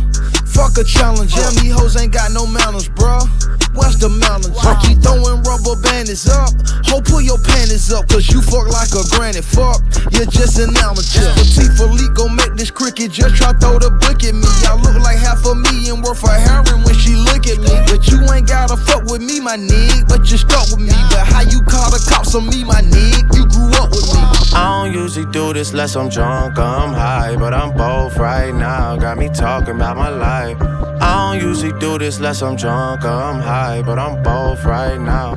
Fuck 0.46 0.76
a 0.78 0.84
challenge, 0.84 1.36
yeah, 1.36 1.48
oh. 1.48 1.62
me 1.62 1.68
hoes 1.68 1.96
ain't 1.96 2.12
got 2.12 2.32
no 2.32 2.46
manners, 2.46 2.88
bruh. 2.88 3.22
What's 3.78 3.94
the 4.00 4.08
mountains? 4.08 4.56
I 4.58 4.74
keep 4.82 4.98
throwing 4.98 5.38
rubber 5.46 5.78
bandits 5.78 6.26
up. 6.26 6.50
Ho, 6.90 6.98
pull 6.98 7.20
your 7.20 7.38
panties 7.38 7.92
up, 7.92 8.08
cause 8.08 8.26
you 8.26 8.42
fuck 8.42 8.66
like 8.66 8.90
a 8.90 9.06
granny. 9.14 9.38
Fuck, 9.38 9.84
you're 10.10 10.26
just 10.26 10.58
an 10.58 10.74
amateur. 10.82 11.30
Petite 11.38 11.78
Philippe 11.78 12.14
gon' 12.18 12.34
make 12.34 12.58
this 12.58 12.72
cricket, 12.72 13.12
just 13.12 13.36
try 13.36 13.52
throw 13.54 13.78
the 13.78 13.94
book 14.02 14.18
at 14.24 14.34
me. 14.34 14.50
I 14.66 14.74
look 14.74 14.98
like 14.98 15.18
half 15.22 15.44
a 15.46 15.54
million 15.54 16.02
worth 16.02 16.24
of 16.24 16.34
heroin 16.34 16.82
when 16.82 16.96
she 16.98 17.14
look 17.14 17.37
me. 17.46 17.68
But 17.86 18.06
you 18.08 18.20
ain't 18.32 18.48
gotta 18.48 18.76
fuck 18.76 19.04
with 19.04 19.22
me, 19.22 19.40
my 19.40 19.56
nigga. 19.56 20.08
But 20.08 20.30
you 20.30 20.36
stuck 20.36 20.70
with 20.70 20.80
me. 20.80 20.92
But 21.10 21.26
how 21.26 21.42
you 21.42 21.62
call 21.62 21.90
the 21.90 22.04
cops 22.08 22.34
on 22.34 22.46
me, 22.46 22.64
my 22.64 22.80
nigga? 22.82 23.36
You 23.36 23.46
grew 23.46 23.70
up 23.78 23.90
with 23.90 24.06
me. 24.12 24.20
I 24.54 24.82
don't 24.82 24.92
usually 24.92 25.26
do 25.26 25.52
this 25.52 25.72
less 25.72 25.94
I'm 25.96 26.08
drunk, 26.08 26.58
I'm 26.58 26.92
high, 26.92 27.36
but 27.36 27.54
I'm 27.54 27.76
both 27.76 28.16
right 28.16 28.52
now. 28.52 28.96
Got 28.96 29.18
me 29.18 29.28
talking 29.28 29.76
about 29.76 29.96
my 29.96 30.08
life. 30.08 30.56
I 31.00 31.32
don't 31.32 31.42
usually 31.48 31.78
do 31.78 31.98
this 31.98 32.18
less 32.18 32.42
I'm 32.42 32.56
drunk, 32.56 33.04
I'm 33.04 33.40
high, 33.40 33.82
but 33.82 33.98
I'm 33.98 34.22
both 34.22 34.64
right 34.64 34.98
now. 34.98 35.36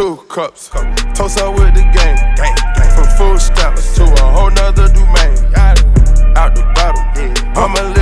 Two 0.00 0.16
cups, 0.28 0.70
toast 1.14 1.38
up 1.40 1.52
with 1.58 1.74
the 1.74 1.84
game, 1.92 2.16
from 2.94 3.04
food 3.18 3.38
stamps 3.38 3.94
to 3.94 4.02
a 4.02 4.32
whole 4.32 4.50
nother 4.50 4.88
domain, 4.88 5.36
out 6.40 6.54
the 6.54 6.64
bottle, 6.74 7.04
I'm 7.54 7.76
a 7.76 7.99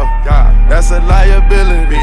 off, 0.00 0.24
that's 0.68 0.90
a 0.90 1.00
liability, 1.00 1.96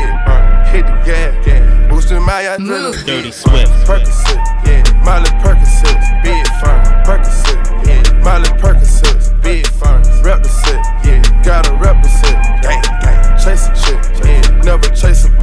hit 0.72 0.86
the 0.86 0.96
gas, 1.06 1.90
boosting 1.90 2.22
my 2.22 2.44
adrenaline. 2.44 3.06
Dirty 3.06 3.32
Swift. 3.32 3.72
Percocet, 3.88 4.38
yeah. 4.66 4.84
Miley 5.04 5.30
Percocet, 5.42 5.98
big 6.24 6.46
firm. 6.62 6.84
Percocet, 7.04 7.88
yeah. 7.88 8.24
Miley 8.24 8.50
Percocet, 8.62 9.42
big 9.42 9.66
firm. 9.68 10.02
Rep 10.24 10.44
the 10.44 10.50
set, 10.50 10.84
yeah. 11.06 11.44
Gotta 11.44 11.74
rep 11.76 12.02
the 12.04 12.10
set, 12.10 12.62
gang, 12.62 12.82
gang. 13.02 13.38
Chase 13.38 13.68
a 13.68 13.74
chick, 13.76 14.26
yeah. 14.26 14.62
Never 14.64 14.90
chase 14.90 15.26
a 15.26 15.37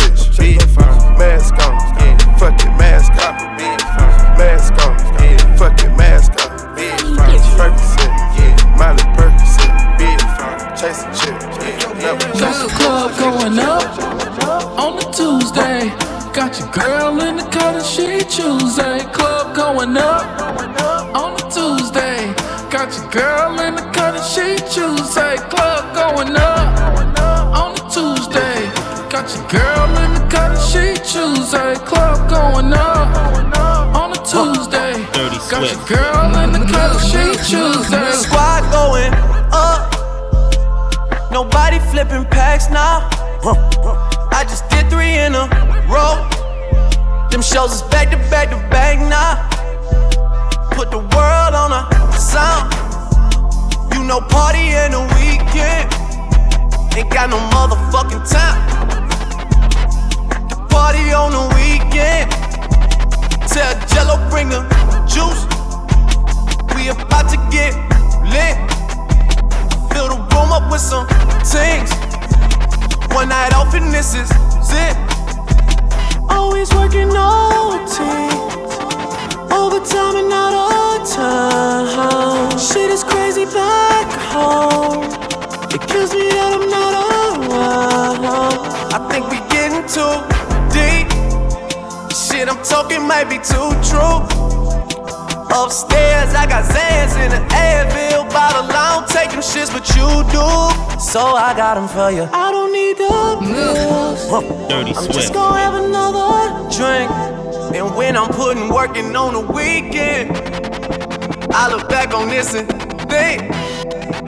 she 24.34 24.56
choose 24.56 24.74
Tuesday. 24.74 25.36
Club 25.48 25.94
going 25.94 26.34
up 26.34 27.14
on 27.54 27.70
a 27.70 27.82
Tuesday. 27.86 28.66
Got 29.08 29.30
your 29.30 29.46
girl 29.46 29.88
in 30.02 30.10
the 30.14 30.26
cut 30.28 30.50
and 30.50 30.58
she 30.58 30.94
Tuesday. 31.06 31.74
Club 31.86 32.18
going 32.28 32.72
up 32.72 33.14
on 33.94 34.10
a 34.10 34.18
Tuesday. 34.26 34.94
Dirty 35.14 35.38
Got 35.48 35.70
your 35.70 35.86
girl 35.86 36.34
in 36.42 36.50
the 36.50 36.66
cut 36.66 36.98
and 36.98 37.06
she 37.06 37.24
Tuesday. 37.46 38.10
Squad 38.10 38.62
going 38.72 39.14
up. 39.52 39.94
Nobody 41.30 41.78
flipping 41.78 42.24
packs 42.24 42.68
now. 42.70 43.08
I 44.32 44.44
just 44.48 44.68
did 44.68 44.90
three 44.90 45.14
in 45.14 45.36
a 45.36 45.46
row. 45.86 46.18
Them 47.30 47.40
shows 47.42 47.72
is 47.72 47.82
back 47.82 48.10
to 48.10 48.16
back 48.30 48.50
to 48.50 48.56
back 48.68 48.98
now. 48.98 49.48
Put 50.72 50.90
the 50.90 50.98
world 50.98 51.54
on 51.54 51.70
a 51.70 52.12
sound. 52.18 52.73
You 54.04 54.10
know, 54.10 54.20
party 54.20 54.68
in 54.68 54.90
the 54.92 55.00
weekend. 55.16 55.88
Ain't 56.94 57.08
got 57.08 57.30
no 57.30 57.38
motherfucking 57.56 58.28
time. 58.30 58.60
Party 60.68 61.10
on 61.14 61.32
the 61.32 61.48
weekend. 61.56 62.30
Tell 63.48 63.72
Jello 63.88 64.20
bring 64.28 64.50
the 64.50 64.60
juice. 65.08 65.46
We 66.76 66.90
about 66.90 67.30
to 67.30 67.38
get 67.50 67.72
lit. 68.28 68.58
Fill 69.94 70.08
the 70.12 70.20
room 70.34 70.52
up 70.52 70.70
with 70.70 70.82
some 70.82 71.08
things. 71.40 71.90
One 73.14 73.30
night 73.30 73.54
off 73.54 73.72
and 73.72 73.90
this 73.90 74.14
is 74.14 74.30
it. 74.68 74.96
Always 76.28 76.70
working 76.74 77.08
OT. 77.08 78.63
Overtime 79.54 80.16
and 80.16 80.32
out 80.32 80.54
of 80.54 81.08
time. 81.08 82.58
Shit 82.58 82.90
is 82.90 83.04
crazy 83.04 83.44
back 83.44 84.10
home. 84.34 85.04
It 85.70 85.80
kills 85.86 86.12
me 86.12 86.28
that 86.28 86.50
I'm 86.58 86.68
not 86.68 86.92
around. 86.98 88.24
I 88.92 88.98
think 89.10 89.30
we 89.30 89.38
getting 89.54 89.86
too 89.86 90.14
deep. 90.74 91.06
Shit 92.10 92.48
I'm 92.48 92.60
talking 92.64 93.06
might 93.06 93.28
be 93.30 93.38
too 93.38 93.70
true. 93.86 94.26
Upstairs, 95.54 96.34
I 96.34 96.46
got 96.48 96.64
Zans 96.64 97.14
in 97.22 97.30
the 97.30 97.42
Advil 97.54 98.28
bottle. 98.30 98.66
I 98.74 98.98
don't 98.98 99.08
take 99.08 99.30
them 99.30 99.38
shits, 99.38 99.70
but 99.72 99.86
you 99.94 100.08
do. 100.34 100.46
So 100.98 101.20
I 101.20 101.54
got 101.56 101.74
them 101.74 101.86
for 101.86 102.10
you. 102.10 102.28
I 102.32 102.50
don't 102.50 102.72
need 102.72 102.98
the 102.98 103.38
pills. 103.40 104.68
Dirty 104.68 104.94
I'm 104.96 105.12
just 105.12 105.32
gonna 105.32 105.60
have 105.60 105.74
another 105.74 106.68
drink. 106.74 107.43
And 107.72 107.94
when 107.96 108.16
I'm 108.16 108.28
putting 108.28 108.68
working 108.68 109.14
on 109.16 109.34
the 109.34 109.52
weekend, 109.52 110.30
I 111.52 111.68
look 111.70 111.88
back 111.88 112.12
on 112.12 112.28
this 112.28 112.54
and 112.54 112.68
think 113.08 113.42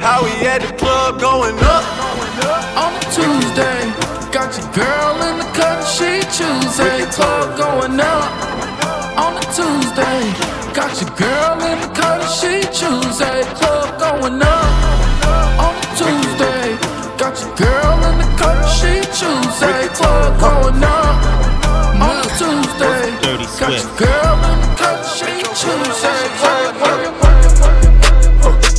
how 0.00 0.22
we 0.24 0.30
had 0.30 0.62
the 0.62 0.72
club 0.78 1.20
going 1.20 1.58
up. 1.60 1.84
on 2.76 2.94
a 2.94 3.00
Tuesday. 3.10 3.80
Got 4.32 4.56
your 4.56 4.70
girl 4.72 5.16
in 5.28 5.38
the 5.38 5.48
cut, 5.54 5.82
she 5.84 6.20
Tuesday. 6.30 7.04
Club 7.10 7.56
going 7.56 7.98
up 8.00 8.30
on 9.18 9.36
a 9.36 9.44
Tuesday. 9.52 10.20
Got 10.72 11.00
your 11.00 11.10
girl 11.16 11.60
in 11.70 11.80
the 11.80 11.90
cut, 11.94 12.22
she 12.28 12.60
Tuesday. 12.72 13.42
Club 13.58 13.98
going 13.98 14.42
up 14.42 14.70
on 15.64 15.74
a 15.74 15.86
Tuesday. 15.96 16.76
Got 17.18 17.40
your 17.40 17.54
girl 17.56 17.98
in 18.10 18.18
the 18.18 18.28
cut, 18.38 18.62
she 18.76 19.00
Tuesday. 19.12 19.88
Club 19.94 20.40
going 20.40 20.84
up. 20.84 21.35
Dirty 23.26 23.42
Swift. 23.46 23.98
girl 23.98 24.38
in 24.38 24.60
the 24.62 24.70
cut, 24.78 25.02
she 25.02 25.26
work. 26.86 27.10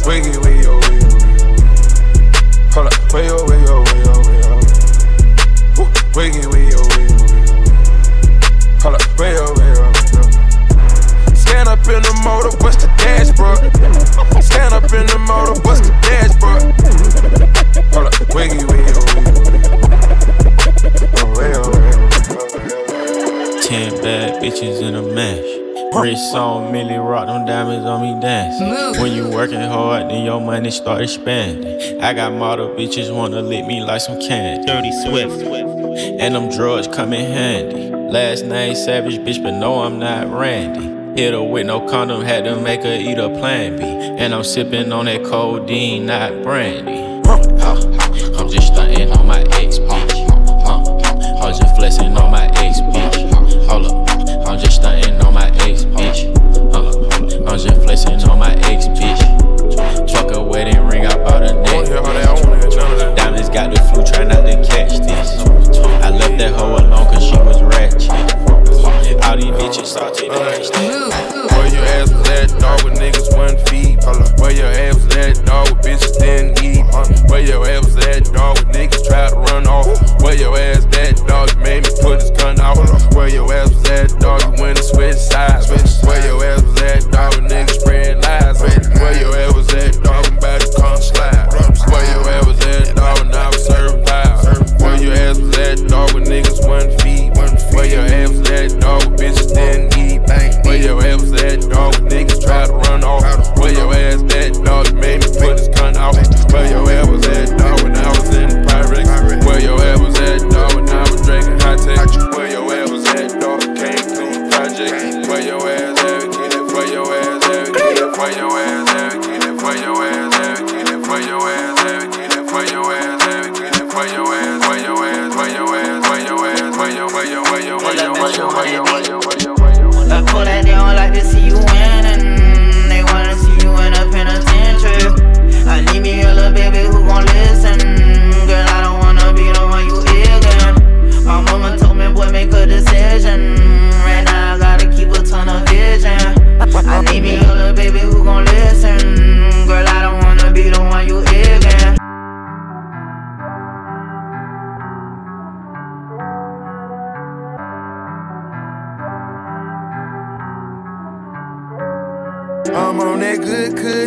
Wiggy, 0.08 0.39
wiggy, 0.39 0.63
oh, 0.66 0.80
wiggy, 0.88 1.04
oh, 1.04 1.20
wiggy. 1.20 2.32
Hold 2.72 2.88
up, 2.88 2.96
way 3.12 3.27
oh, 3.27 3.44
way 3.44 3.60
oh, 3.68 3.84
way 3.84 4.04
oh, 4.08 4.24
way 4.24 4.39
oh. 4.48 5.92
Wiggy, 6.16 6.48
wiggy, 6.48 6.72
oh, 6.80 6.88
wiggy, 6.96 7.12
oh, 7.12 7.27
wiggy, 7.27 7.51
oh. 7.51 8.80
Hold 8.84 8.96
up, 8.96 9.04
way 9.20 9.36
oh, 9.36 9.51
way 9.51 9.68
oh, 9.75 9.92
way 9.92 10.16
oh. 10.16 11.36
Stand 11.36 11.68
up 11.68 11.84
in 11.84 12.00
the 12.08 12.16
motor, 12.24 12.56
what's 12.63 12.77
the 12.80 12.88
dashboard? 12.96 13.60
Stand 14.42 14.74
up 14.74 14.88
in 14.96 15.06
the 15.08 15.20
motor, 15.27 15.60
what's 15.68 15.82
the 15.84 15.92
dashboard? 16.08 16.63
Hold 17.92 18.08
up, 18.08 18.16
wiggy, 18.34 18.63
wiggy, 18.63 18.96
oh, 18.96 19.04
wiggy, 19.12 19.68
oh, 21.20 21.36
way 21.36 21.51
oh, 21.51 21.68
way 21.68 21.74
oh. 21.74 21.77
Ten 23.68 24.02
bad 24.02 24.42
bitches 24.42 24.82
in 24.82 24.96
a 24.96 25.02
mash. 25.02 25.94
Wrist 25.94 26.34
on 26.34 26.72
Millie 26.72 26.96
Rock, 26.96 27.28
them 27.28 27.46
diamonds 27.46 27.86
on 27.86 28.02
me 28.02 28.22
dance. 28.22 28.98
When 28.98 29.12
you 29.12 29.30
working 29.30 29.60
hard, 29.60 30.10
then 30.10 30.24
your 30.24 30.40
money 30.40 30.72
start 30.72 31.02
expanding. 31.02 32.02
I 32.02 32.14
got 32.14 32.32
model 32.32 32.70
bitches 32.70 33.14
wanna 33.14 33.42
lick 33.42 33.66
me 33.66 33.84
like 33.84 34.00
some 34.00 34.22
candy. 34.22 34.66
Dirty 34.66 34.94
Swift. 35.04 35.44
And 36.22 36.34
them 36.34 36.50
drugs 36.50 36.88
come 36.88 37.12
in 37.12 37.30
handy. 37.30 37.90
Last 37.90 38.46
name 38.46 38.74
Savage, 38.74 39.18
bitch, 39.18 39.44
but 39.44 39.60
no, 39.60 39.82
I'm 39.82 40.00
not 40.00 40.32
Randy. 40.32 41.22
Hit 41.22 41.34
her 41.34 41.44
with 41.44 41.66
no 41.66 41.86
condom, 41.90 42.22
had 42.22 42.46
to 42.46 42.56
make 42.62 42.84
her 42.84 42.96
eat 42.96 43.18
a 43.18 43.28
plan 43.28 43.76
B. 43.76 43.84
And 43.84 44.34
I'm 44.34 44.46
sipping 44.46 44.94
on 44.94 45.08
that 45.08 45.26
codeine, 45.26 46.06
not 46.06 46.42
brandy. 46.42 47.04
I'm 47.28 48.50
just 48.50 48.68
stunting 48.68 49.12
on 49.12 49.28
my 49.28 49.44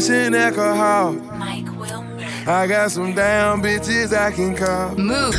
good 0.01 0.07
cushion 0.09 0.35
alcohol. 0.35 1.17
I 2.47 2.67
got 2.67 2.91
some 2.91 3.15
down 3.15 3.63
bitches 3.63 4.17
I 4.17 4.33
can 4.33 4.57
call. 4.57 4.97
Move. 4.97 5.35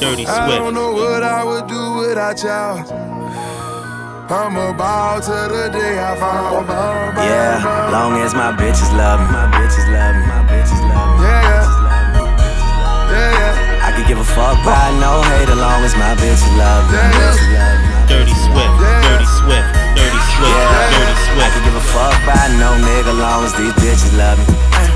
Dirty 0.00 0.24
Swift. 0.24 0.28
I 0.30 0.58
don't 0.58 0.74
know 0.74 0.92
what 0.92 1.22
I 1.22 1.44
would 1.44 1.66
do 1.68 2.08
without 2.08 2.42
y'all. 2.42 2.80
I'm 4.30 4.56
a 4.56 4.72
ball 4.72 5.20
to 5.20 5.30
the 5.50 5.68
day 5.72 5.98
I 5.98 6.16
fall. 6.16 6.62
Ball, 6.62 6.64
ball, 6.64 7.24
Yeah, 7.26 7.90
long 7.92 8.14
as 8.22 8.32
my 8.32 8.52
bitches 8.52 8.88
love 8.96 9.20
me, 9.20 9.26
my 9.26 9.50
bitches 9.58 9.86
love 9.90 10.14
me, 10.16 10.22
my 10.22 10.42
bitches 10.48 10.80
love 10.86 11.18
me. 11.18 11.26
Yeah, 11.26 11.42
yeah. 11.50 11.66
Yeah, 13.10 13.38
yeah. 13.38 13.86
I 13.86 13.92
could 13.96 14.06
give 14.06 14.18
a 14.18 14.24
fuck 14.24 14.54
by 14.64 14.86
no 15.02 15.20
hate, 15.34 15.48
as 15.50 15.58
long 15.58 15.82
as 15.82 15.94
my 15.98 16.14
bitches 16.14 16.46
love 16.56 16.86
me. 16.88 16.96
My 16.96 17.10
Yeah, 17.10 17.26
yeah. 17.26 17.26
bitches 17.26 17.50
love 17.52 17.78
me. 17.82 17.90
my 17.90 18.06
Dirty 18.06 18.34
Swift. 18.38 18.74
Dirty 18.80 19.26
Swift. 19.42 19.79
Dirty 20.40 20.48
Swift. 20.48 20.48
Yeah. 20.48 20.88
Dirty 20.90 21.12
I 21.12 21.24
Swift. 21.28 21.52
could 21.54 21.64
give 21.64 21.76
a 21.76 21.84
fuck 21.92 22.16
by 22.26 22.44
no 22.56 22.70
nigga, 22.80 23.12
long 23.18 23.44
as 23.44 23.52
these 23.54 23.74
bitches 23.80 24.12
love 24.16 24.38
me. 24.40 24.44
Uh, 24.72 24.88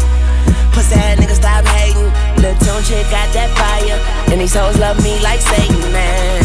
pussy 0.73 0.97
ass 0.97 1.19
nigga 1.21 1.37
stop 1.37 1.65
hating. 1.77 2.09
Lil' 2.41 2.57
tune 2.65 2.83
chick 2.85 3.05
got 3.13 3.29
that 3.37 3.51
fire. 3.57 3.99
And 4.33 4.41
these 4.41 4.55
hoes 4.55 4.79
love 4.79 4.97
me 5.03 5.21
like 5.21 5.41
Satan, 5.41 5.81
man. 5.93 6.43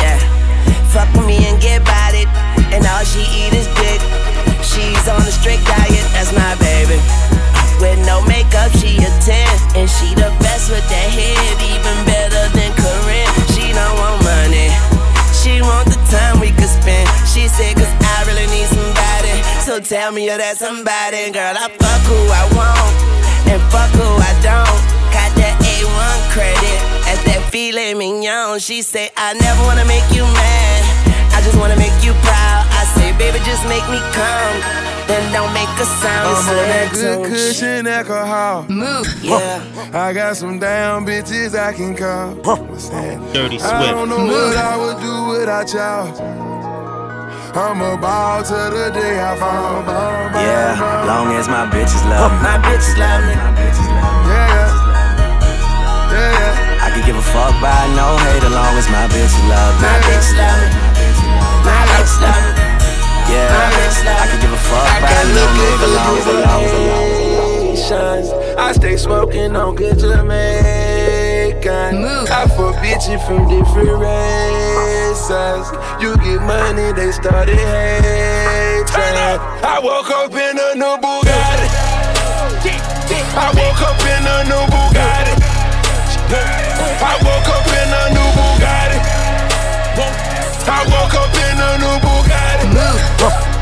Yeah. 0.00 0.18
Fuck 0.92 1.08
with 1.16 1.26
me 1.26 1.44
and 1.48 1.60
get 1.60 1.82
about 1.82 2.14
it. 2.14 2.28
And 2.72 2.84
all 2.86 3.04
she 3.04 3.24
eat 3.32 3.52
is 3.54 3.66
dick. 3.80 4.00
She's 4.62 5.06
on 5.08 5.20
a 5.22 5.32
strict 5.32 5.64
diet, 5.66 6.06
that's 6.16 6.32
my 6.32 6.54
baby. 6.58 6.98
With 7.80 7.98
no 8.06 8.22
makeup, 8.24 8.70
she 8.78 8.96
a 9.02 9.10
10. 9.20 9.76
And 9.76 9.90
she 9.90 10.14
the 10.14 10.30
best 10.40 10.70
with 10.70 10.86
that 10.88 11.08
head, 11.10 11.54
even 11.60 11.96
better 12.06 12.48
than 12.56 12.70
Corinne. 12.78 13.28
She 13.52 13.72
don't 13.74 13.94
want 13.98 14.22
money. 14.24 14.93
She 15.44 15.60
want 15.60 15.84
the 15.92 16.00
time 16.08 16.40
we 16.40 16.48
could 16.56 16.72
spend. 16.72 17.04
She 17.28 17.48
said, 17.48 17.76
cause 17.76 17.92
I 18.00 18.24
really 18.24 18.48
need 18.48 18.64
somebody. 18.64 19.44
So 19.60 19.78
tell 19.78 20.10
me 20.10 20.24
you're 20.24 20.38
that 20.38 20.56
somebody. 20.56 21.30
Girl, 21.36 21.52
I 21.52 21.68
fuck 21.68 22.00
who 22.08 22.16
I 22.32 22.44
want. 22.56 22.96
And 23.52 23.60
fuck 23.68 23.92
who 23.92 24.08
I 24.08 24.32
don't. 24.40 24.80
Got 25.12 25.36
that 25.36 25.60
A1 25.60 26.32
credit. 26.32 26.80
At 27.04 27.20
that 27.28 27.44
filet 27.52 27.92
mignon. 27.92 28.58
She 28.58 28.80
say, 28.80 29.10
I 29.18 29.34
never 29.34 29.62
wanna 29.68 29.84
make 29.84 30.08
you 30.16 30.24
mad. 30.24 30.83
I 31.44 31.52
just 31.52 31.60
wanna 31.60 31.76
make 31.76 31.92
you 32.00 32.16
proud. 32.24 32.64
I 32.72 32.88
say, 32.96 33.12
baby, 33.20 33.36
just 33.44 33.60
make 33.68 33.84
me 33.92 34.00
come. 34.16 34.56
Then 35.04 35.20
don't 35.36 35.52
make 35.52 35.68
a 35.76 35.84
sound. 35.84 36.24
I'm 36.32 36.40
on 36.40 36.56
that 36.56 36.88
that 36.88 36.94
good 36.96 37.28
cushion 37.28 37.86
alcohol. 37.86 38.64
Move. 38.72 39.04
Yeah. 39.20 39.60
I 39.92 40.14
got 40.14 40.38
some 40.40 40.58
down 40.58 41.04
bitches 41.04 41.52
I 41.52 41.74
can 41.76 41.92
call. 41.94 42.32
What's 42.64 42.88
that? 42.88 43.20
I 43.20 43.36
don't 43.36 43.60
Swift. 43.60 44.08
know 44.08 44.24
what 44.24 44.56
I 44.56 44.72
would 44.80 44.98
do 45.04 45.36
without 45.36 45.68
y'all. 45.68 46.08
I'm 47.52 47.76
a 47.84 47.92
ball 48.00 48.40
to 48.42 48.58
the 48.72 48.88
day 48.96 49.20
I 49.20 49.36
fall. 49.36 49.84
Ball, 49.84 50.32
ball, 50.32 50.40
Yeah, 50.40 50.80
ball. 50.80 51.04
long 51.04 51.28
as 51.36 51.44
my 51.46 51.68
bitches 51.68 52.00
love 52.08 52.32
me. 52.32 52.40
My 52.40 52.56
bitches 52.64 52.96
love 52.96 53.20
me. 53.28 53.34
My 53.36 53.52
bitches 53.52 53.84
love 53.92 54.16
me. 54.16 54.32
Yeah, 54.32 54.48
yeah. 54.48 56.08
Yeah, 56.08 56.40
yeah. 56.40 56.84
I 56.84 56.90
could 56.96 57.04
give 57.04 57.16
a 57.20 57.26
fuck 57.36 57.52
by 57.60 57.84
no 57.92 58.16
hate, 58.32 58.42
as 58.48 58.50
long 58.50 58.74
as 58.80 58.88
my 58.88 59.04
bitches 59.12 59.44
love 59.52 59.76
me. 59.76 59.84
My 59.92 60.00
bitches 60.08 60.32
love 60.40 60.56
me. 60.72 60.93
Love 62.20 62.44
me. 62.56 62.68
Yeah, 63.32 63.48
My 63.48 63.64
bitches 63.72 64.04
love 64.04 64.20
I 64.20 64.28
could 64.28 64.40
give 64.44 64.52
a 64.52 64.60
fuck 64.60 64.84
I 64.84 65.00
by 65.00 65.08
got 65.08 65.24
no 65.24 65.40
looking 65.40 65.64
nigga, 65.64 65.80
for 65.80 65.88
long 65.96 66.20
long 66.44 66.64
long. 66.76 67.14
I 68.58 68.72
stay 68.72 68.96
smoking 68.96 69.56
on 69.56 69.74
good 69.74 69.98
Jamaican. 69.98 71.96
Move. 72.00 72.28
I 72.30 72.46
fuck 72.48 72.76
bitches 72.84 73.20
from 73.26 73.48
different 73.48 73.98
races. 74.00 75.66
You 76.00 76.16
get 76.16 76.40
money, 76.44 76.92
they 76.92 77.10
started 77.12 77.56
hating. 77.56 78.94
I 79.64 79.80
woke 79.82 80.10
up 80.10 80.32
in 80.32 80.58
a 80.58 80.74
new 80.76 80.96
Bugatti. 81.00 81.68
I 83.36 83.48
woke 83.52 83.82
up 83.82 84.00
in 84.00 84.26
a 84.28 84.44
new 84.48 84.64
Bugatti. 84.72 85.34
I 87.04 87.16
woke 87.24 87.48
up 87.52 87.66
in 87.68 87.92
a 88.00 88.02
new 88.14 88.28
Bugatti. 88.38 88.98
I 90.66 90.80
woke 90.88 91.14
up 91.14 91.33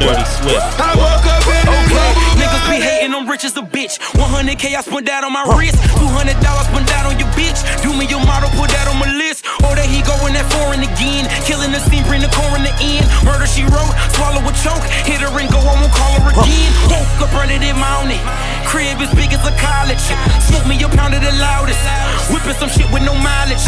Dirty 0.03 0.25
Swift. 0.27 0.59
I 0.83 0.99
woke 0.99 1.27
up 1.31 1.47
in 1.47 1.63
a 1.63 1.79
new 1.79 1.95
Bugatti. 1.95 2.35
Niggas 2.35 2.67
be 2.71 2.92
hating, 3.03 3.15
I'm 3.15 3.29
rich 3.29 3.45
as 3.45 3.57
a 3.57 3.63
bitch. 3.63 3.99
100k 4.15 4.75
I 4.75 4.81
spent 4.81 5.07
that 5.07 5.25
on 5.25 5.33
my 5.33 5.43
wrist. 5.59 5.79
$200 5.99 6.39
spent 6.39 6.87
that 6.87 7.05
on 7.07 7.19
your 7.19 7.29
bitch. 7.35 7.59
Do 7.83 7.91
me 7.99 8.07
your 8.07 8.23
model, 8.23 8.51
put 8.55 8.71
that 8.71 8.87
on 8.87 8.99
my 8.99 9.11
list. 9.19 9.43
Oh, 9.63 9.71
or 9.71 9.75
that 9.75 9.87
he 9.91 10.03
going 10.07 10.35
that 10.39 10.47
foreign 10.55 10.83
again. 10.83 11.27
Killing 11.43 11.75
the 11.75 11.83
scene, 11.91 12.07
bring 12.07 12.23
the 12.23 12.31
coroner 12.31 12.63
in. 12.63 12.63
The 12.63 13.03
end. 13.03 13.07
Murder 13.27 13.47
she 13.51 13.67
wrote, 13.67 13.91
swallow 14.15 14.39
a 14.39 14.53
choke. 14.63 14.85
Hit 15.03 15.19
her 15.19 15.33
and 15.35 15.51
go, 15.51 15.59
I 15.59 15.75
won't 15.83 15.91
call 15.91 16.15
her 16.23 16.31
again. 16.31 16.71
Woke 16.87 17.27
up 17.27 17.33
running 17.35 17.63
in 17.63 17.75
mountain. 17.75 18.23
Crib 18.63 19.03
as 19.03 19.11
big 19.19 19.35
as 19.35 19.43
a 19.43 19.55
college. 19.59 20.03
Smoke 20.47 20.67
me 20.71 20.79
a 20.79 20.89
pound 20.89 21.19
of 21.19 21.23
the 21.23 21.33
loudest. 21.43 21.83
Whipping 22.31 22.55
some 22.55 22.71
shit 22.71 22.87
with 22.95 23.03
no 23.03 23.19
mileage. 23.19 23.65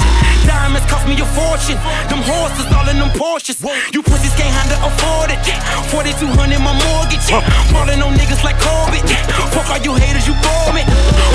Diamonds 0.46 0.86
cost 0.86 1.10
me 1.10 1.18
a 1.18 1.26
fortune. 1.34 1.80
Them 2.06 2.22
horses 2.22 2.70
all 2.70 2.86
in 2.86 3.02
them 3.02 3.10
Porsches. 3.18 3.58
You 3.90 4.02
pussies 4.02 4.34
can't 4.38 4.52
handle 4.54 4.78
afford 4.86 5.34
it. 5.34 5.42
4200 5.90 6.60
my 6.62 6.72
mortgage. 6.86 7.26
Ballin' 7.74 8.02
on 8.02 8.14
niggas 8.14 8.44
like 8.44 8.58
Corbett. 8.62 9.23
Fuck 9.54 9.70
all 9.70 9.78
you 9.82 9.94
haters, 9.94 10.26
you 10.26 10.34
bore 10.42 10.72
me. 10.74 10.82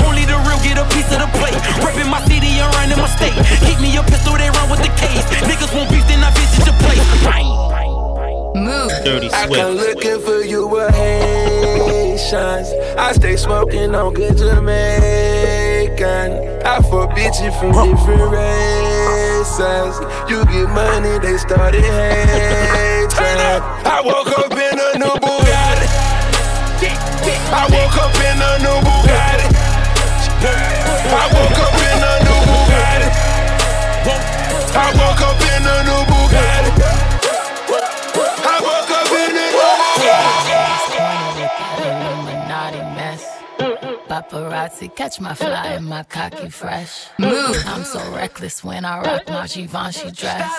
Only 0.06 0.24
the 0.24 0.36
real 0.46 0.60
get 0.62 0.78
a 0.78 0.84
piece 0.94 1.08
of 1.12 1.18
the 1.24 1.28
plate. 1.38 1.56
Reppin' 1.84 2.08
my 2.10 2.20
city 2.28 2.58
and 2.60 2.68
running 2.76 2.98
my 2.98 3.08
state. 3.08 3.34
Keep 3.66 3.80
me 3.80 3.96
a 3.96 4.02
pistol, 4.02 4.36
they 4.36 4.50
run 4.50 4.68
with 4.70 4.80
the 4.82 4.92
case. 5.00 5.24
Niggas 5.48 5.72
want 5.74 5.90
beef, 5.90 6.04
then 6.06 6.22
I 6.24 6.30
visit 6.36 6.66
your 6.66 6.76
place. 6.84 7.00
Move. 8.54 8.90
Dirty 9.04 9.30
I 9.32 9.46
come 9.46 9.76
Swift. 9.78 9.96
looking 10.04 10.20
for 10.20 10.40
you 10.42 10.66
with 10.66 10.92
Haitians. 10.94 12.68
I 12.98 13.12
stay 13.12 13.36
smoking 13.36 13.94
on 13.94 14.12
good 14.12 14.36
Jamaican. 14.36 16.32
I 16.66 16.80
fuck 16.82 17.10
bitches 17.16 17.54
from 17.58 17.72
different 17.72 18.30
races. 18.32 19.94
You 20.28 20.44
get 20.44 20.68
money, 20.70 21.18
they 21.20 21.38
started 21.38 21.82
hating. 21.84 23.62
I 23.86 24.02
woke 24.04 24.28
up 24.38 24.49
I 27.22 27.68
woke 27.68 27.96
up 28.00 28.16
in 28.16 28.40
a 28.40 28.58
new 28.64 28.80
Bugatti. 28.80 29.44
I 30.40 31.28
woke 31.36 31.60
up 31.60 31.76
in 31.76 32.00
a 32.00 32.14
new 32.24 32.40
Bugatti. 32.48 33.08
I 34.72 34.88
woke 34.96 35.09
Paparazzi 44.20 44.94
catch 44.94 45.18
my 45.18 45.32
fly 45.32 45.68
and 45.68 45.86
my 45.86 46.02
cocky 46.02 46.50
fresh. 46.50 47.06
Move. 47.18 47.56
I'm 47.66 47.84
so 47.84 48.00
reckless 48.14 48.62
when 48.62 48.84
I 48.84 49.00
rock 49.00 49.28
my 49.28 49.46
Givenchy 49.46 50.10
dress. 50.10 50.52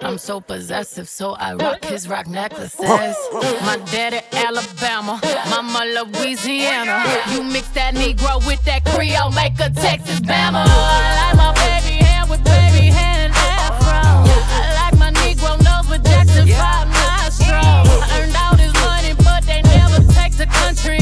I'm 0.00 0.16
so 0.16 0.40
possessive, 0.40 1.08
so 1.10 1.32
I 1.32 1.52
rock 1.54 1.84
his 1.84 2.08
rock 2.08 2.26
necklaces. 2.26 2.80
My 2.80 3.78
daddy 3.92 4.20
Alabama, 4.32 5.20
mama 5.50 5.84
Louisiana. 5.94 7.04
You 7.32 7.42
mix 7.42 7.68
that 7.70 7.94
Negro 7.94 8.46
with 8.46 8.64
that 8.64 8.82
Creole, 8.86 9.30
make 9.32 9.60
a 9.60 9.68
Texas 9.68 10.20
Bama. 10.20 10.64
I 10.66 11.20
like 11.20 11.36
my 11.36 11.52
baby 11.60 12.00
with 12.30 12.42
baby 12.44 12.86
hair. 12.88 13.30
I 13.34 14.88
like 14.88 14.98
my 14.98 15.12
Negro 15.20 15.62
nose 15.62 15.90
with 15.90 16.02
Jackson 16.04 16.48
5 16.48 16.88
nostrils. 16.88 17.88
Earned 18.16 18.36
all 18.36 18.56
this 18.56 18.72
money, 18.80 19.12
but 19.22 19.44
they 19.44 19.60
never 19.62 20.00
take 20.14 20.34
the 20.38 20.46
country 20.46 21.00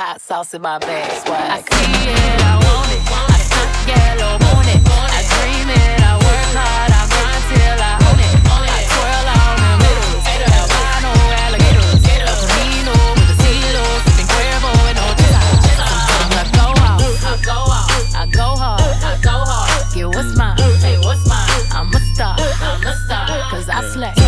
hot 0.00 0.18
sauce 0.18 0.54
in 0.54 0.62
my 0.62 0.78
bag. 0.78 1.12
Swag. 1.20 1.44
I 1.44 1.60
see 1.60 1.92
it, 2.08 2.40
I 2.40 2.56
want 2.56 2.88
it. 2.88 3.04
I 3.04 3.36
stunt 3.44 3.68
yellow, 3.84 4.32
want 4.48 4.64
it. 4.72 4.80
I 4.80 5.20
dream 5.28 5.68
it, 5.68 6.00
I 6.00 6.16
work 6.16 6.48
hard, 6.56 6.88
I 6.88 7.04
grind 7.12 7.44
till 7.52 7.76
I 7.84 8.00
own 8.08 8.16
it. 8.16 8.32
I 8.48 8.80
twirl 8.88 9.28
on 9.28 9.60
the 9.60 9.72
middle. 9.84 10.24
Albino 10.56 11.12
alligators, 11.44 11.84
a 11.84 12.96
with 13.12 13.28
a 13.28 13.36
Tito, 13.44 13.84
sipping 14.08 14.28
Cuervo 14.32 14.72
and 14.88 14.96
Ortega. 15.04 15.40
Sometimes 15.68 16.32
I 16.32 16.48
go 16.56 16.72
hard, 16.80 17.04
I 17.20 17.44
go 17.44 17.60
hard, 17.68 18.08
I 18.16 18.24
go 18.32 18.48
hard, 18.56 18.80
I 19.04 19.20
go 19.20 19.36
hard. 19.36 19.84
Yeah, 19.92 20.08
what's 20.08 20.32
mine? 20.32 20.56
Hey, 20.80 20.96
what's 21.04 21.28
mine? 21.28 21.44
I'm 21.76 21.92
a 21.92 22.00
star, 22.16 22.40
I'm 22.40 22.80
a 22.88 22.96
star, 23.04 23.28
cause 23.52 23.68
I 23.68 23.84
slay. 23.92 24.19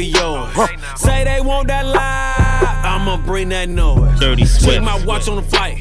Yours. 0.00 0.48
Say 0.96 1.24
they 1.24 1.40
want 1.40 1.68
that 1.68 1.84
live, 1.86 2.84
I'ma 2.84 3.16
bring 3.24 3.48
that 3.50 3.68
noise. 3.68 4.18
Dirty 4.20 4.44
Swift. 4.44 4.82
my 4.82 5.02
watch 5.04 5.28
on 5.28 5.36
the 5.36 5.42
flight. 5.42 5.78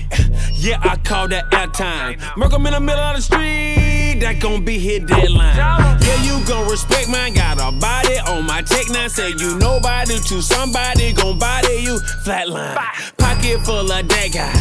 Yeah, 0.54 0.80
I 0.82 0.98
call 0.98 1.28
that 1.30 1.50
airtime. 1.52 2.20
Merc 2.36 2.54
'em 2.54 2.66
in 2.66 2.74
the 2.74 2.80
middle 2.80 3.04
of 3.04 3.16
the 3.16 3.22
street, 3.22 4.20
that 4.22 4.40
gon' 4.40 4.66
be 4.66 4.80
hit 4.80 5.06
deadline. 5.08 5.56
Yeah, 5.56 6.24
you 6.24 6.44
gon' 6.46 6.68
respect 6.70 7.10
mine. 7.10 7.34
Got 7.34 7.60
a 7.60 7.72
body 7.72 8.18
on 8.28 8.46
my 8.46 8.62
tech 8.64 8.90
nine. 8.90 9.10
Say 9.10 9.30
you 9.38 9.56
nobody 9.60 10.18
to 10.20 10.42
somebody 10.42 11.14
gon' 11.14 11.38
body 11.38 11.76
you 11.84 12.00
flatline. 12.26 12.76
Pocket 13.18 13.64
full 13.66 13.92
of 13.92 14.08
that 14.08 14.30
guy. 14.34 14.52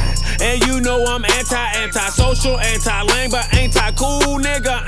And 0.41 0.63
you 0.67 0.81
know 0.83 1.03
I'm 1.07 1.25
anti, 1.25 1.57
anti-social, 1.57 2.59
anti-lame, 2.59 3.31
but 3.31 3.53
anti-cool, 3.57 4.39
nigga. 4.39 4.86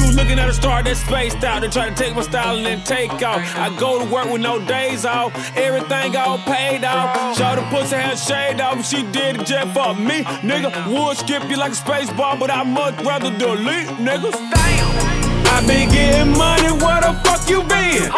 You 0.00 0.12
looking 0.12 0.38
at 0.38 0.48
a 0.48 0.54
star 0.54 0.82
that's 0.82 1.00
spaced 1.00 1.42
out. 1.44 1.62
They 1.62 1.68
try 1.68 1.88
to 1.90 1.94
take 1.94 2.14
my 2.14 2.22
style 2.22 2.56
and 2.56 2.66
then 2.66 2.82
take 2.84 3.12
off. 3.22 3.40
I 3.56 3.74
go 3.78 3.98
to 4.04 4.12
work 4.12 4.30
with 4.30 4.42
no 4.42 4.58
days 4.66 5.04
off. 5.04 5.32
Everything 5.56 6.16
all 6.16 6.38
paid 6.38 6.84
off. 6.84 7.36
Show 7.36 7.56
the 7.56 7.62
pussy 7.70 7.96
had 7.96 8.18
shade 8.18 8.60
off. 8.60 8.84
She 8.86 9.02
did 9.12 9.40
it 9.40 9.46
just 9.46 9.72
for 9.74 9.94
me, 9.94 10.24
nigga. 10.42 10.70
Would 10.92 11.16
skip 11.18 11.48
you 11.48 11.56
like 11.56 11.72
a 11.72 11.74
space 11.76 12.10
ball, 12.12 12.36
but 12.36 12.50
I 12.50 12.62
much 12.64 12.94
rather 13.04 13.30
delete, 13.38 13.88
niggas. 13.98 14.32
Damn. 14.32 15.16
I 15.48 15.64
been 15.66 15.88
getting 15.88 16.36
money, 16.36 16.72
where 16.84 17.00
the 17.00 17.14
fuck 17.24 17.48
you 17.48 17.62
been? 17.62 18.10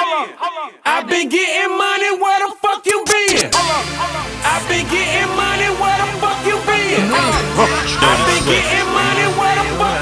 I 0.84 1.04
been 1.06 1.28
getting 1.28 1.76
money, 1.76 2.18
where 2.18 2.40
the 2.42 2.56
fuck 2.56 2.84
you 2.86 3.04
been? 3.04 3.50
I 3.52 4.58
been 4.66 4.88
getting 4.90 5.30
money, 5.36 5.68
where 5.78 5.98
the 6.02 6.08
fuck 6.18 6.40
you 6.42 6.58
been? 6.66 7.04
I 7.12 8.16
been 8.26 8.42
getting 8.48 8.90
money, 8.90 9.28
where 9.38 9.54
the 9.54 9.66
fuck 9.78 9.97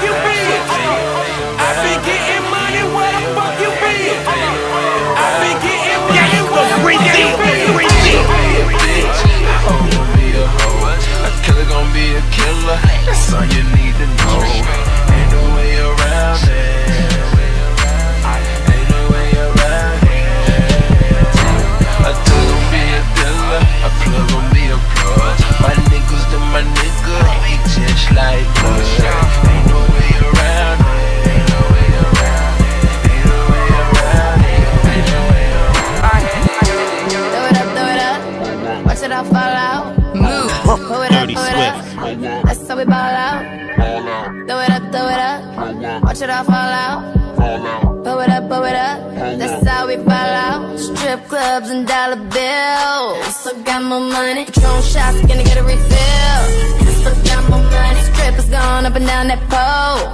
down 59.27 59.39
that 59.39 59.49
pole. 59.49 60.06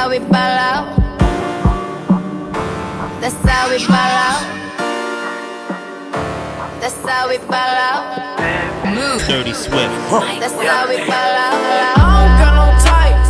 How 0.00 0.08
we 0.08 0.18
ball 0.18 0.32
out. 0.32 0.96
That's 3.20 3.36
how 3.44 3.68
we 3.68 3.76
ball 3.86 4.14
out. 4.24 4.40
That's 6.80 6.96
how 7.06 7.28
we 7.28 7.36
ball 7.36 7.52
out. 7.52 8.16
Move. 8.94 9.20
Dirty 9.28 9.52
Swift. 9.52 9.92
That's 10.40 10.54
how 10.54 10.88
we 10.88 10.96
ball 11.04 11.34
out. 11.44 11.52
I 11.96 11.98
don't 12.16 12.38
got 12.40 12.52
no 12.60 12.66
type. 12.88 13.20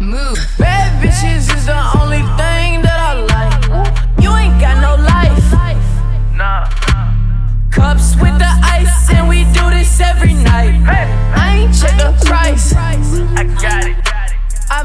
Move. 0.00 0.38
Bad 0.58 0.88
bitches 1.02 1.52
is 1.54 1.66
the 1.66 1.80
only 2.00 2.22
thing 2.40 2.80
that 2.80 2.96
I 2.96 3.12
like. 3.34 3.52
You 4.22 4.30
ain't 4.34 4.58
got 4.58 4.80
no 4.80 4.94
life. 5.04 5.36
Cups 7.70 8.16
with 8.16 8.38
the 8.38 8.58
ice, 8.62 9.10
and 9.10 9.28
we 9.28 9.44
do 9.52 9.68
this 9.68 10.00
every 10.00 10.32
night. 10.32 10.80
I 11.36 11.56
ain't 11.58 11.74
check 11.78 11.98
the 11.98 12.14
price. 12.24 12.72
I 12.74 13.44
got 13.60 13.84
it. 13.84 14.03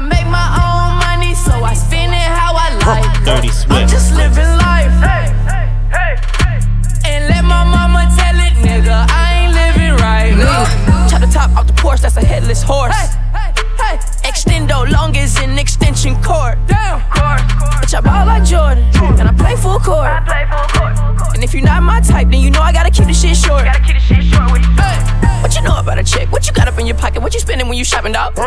I 0.00 0.02
make 0.02 0.26
my 0.32 0.48
own 0.64 0.96
money, 1.04 1.34
so 1.34 1.52
I 1.62 1.74
spend 1.74 2.14
it 2.14 2.24
how 2.24 2.56
I 2.56 2.72
like. 2.88 3.04
Dirty 3.22 3.50
I'm 3.68 3.86
just 3.86 4.14
living 4.14 4.48
life. 4.56 4.88
And 7.04 7.28
let 7.28 7.44
my 7.44 7.64
mama 7.64 8.08
tell 8.16 8.34
it, 8.34 8.54
nigga, 8.64 9.06
I 9.10 9.44
ain't 9.44 9.52
living 9.52 9.96
right. 10.00 10.32
Chop 11.10 11.20
the 11.20 11.26
top 11.26 11.54
off 11.54 11.66
the 11.66 11.74
Porsche, 11.74 12.00
that's 12.00 12.16
a 12.16 12.24
headless 12.24 12.62
horse. 12.62 13.19
Extendo 14.30 14.88
long 14.92 15.16
as 15.16 15.36
an 15.40 15.58
extension 15.58 16.14
cord. 16.22 16.56
Damn. 16.68 17.00
Bitch, 17.82 17.94
I 17.94 18.00
ball 18.00 18.26
like 18.26 18.44
Jordan, 18.44 18.84
and 19.18 19.28
I 19.28 19.32
play 19.32 19.56
full 19.56 19.80
court. 19.80 20.06
I 20.06 20.20
play 20.22 20.46
full 20.46 20.68
court. 20.78 21.34
And 21.34 21.42
if 21.42 21.52
you're 21.52 21.64
not 21.64 21.82
my 21.82 22.00
type, 22.00 22.30
then 22.30 22.40
you 22.40 22.50
know 22.50 22.60
I 22.60 22.72
gotta 22.72 22.90
keep 22.90 23.06
the 23.06 23.12
shit 23.12 23.36
short. 23.36 23.64
Gotta 23.64 23.82
keep 23.82 23.96
the 23.96 24.00
shit 24.00 24.22
short 24.22 24.52
when 24.52 24.62
you 24.62 24.70
hey, 24.78 25.42
What 25.42 25.56
you 25.56 25.62
know 25.62 25.76
about 25.78 25.98
a 25.98 26.04
chick? 26.04 26.30
What 26.30 26.46
you 26.46 26.52
got 26.52 26.68
up 26.68 26.78
in 26.78 26.86
your 26.86 26.96
pocket? 26.96 27.22
What 27.22 27.34
you 27.34 27.40
spending 27.40 27.66
when 27.66 27.76
you 27.76 27.84
shopping, 27.84 28.12
dog? 28.12 28.38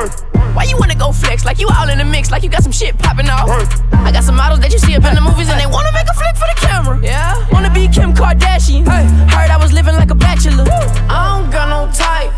Why 0.56 0.64
you 0.64 0.78
wanna 0.78 0.96
go 0.96 1.12
flex? 1.12 1.44
Like 1.44 1.60
you 1.60 1.68
all 1.68 1.90
in 1.90 1.98
the 1.98 2.06
mix, 2.06 2.32
like 2.32 2.44
you 2.44 2.50
got 2.50 2.64
some 2.64 2.72
shit 2.72 2.98
popping 2.98 3.30
off. 3.30 3.50
I 3.92 4.12
got 4.14 4.24
some 4.24 4.36
models 4.36 4.62
that 4.62 4.72
you 4.72 4.80
see 4.80 4.96
up 4.96 5.04
in 5.04 5.16
the 5.16 5.22
movies 5.22 5.50
and 5.50 5.60
they 5.60 5.68
wanna 5.68 5.92
make 5.92 6.08
a 6.08 6.14
flick 6.14 6.36
for 6.38 6.48
the 6.48 6.56
camera. 6.64 7.00
Yeah, 7.04 7.36
wanna 7.52 7.74
be 7.74 7.90
Kim 7.90 8.14
Kardashian. 8.14 8.88
Hey, 8.88 9.04
heard 9.36 9.52
I 9.52 9.58
was 9.58 9.74
living 9.74 9.96
like 9.96 10.12
a 10.12 10.16
bachelor. 10.16 10.64
I 11.10 11.42
don't 11.42 11.52
got 11.52 11.68
no 11.68 11.92
type. 11.92 12.32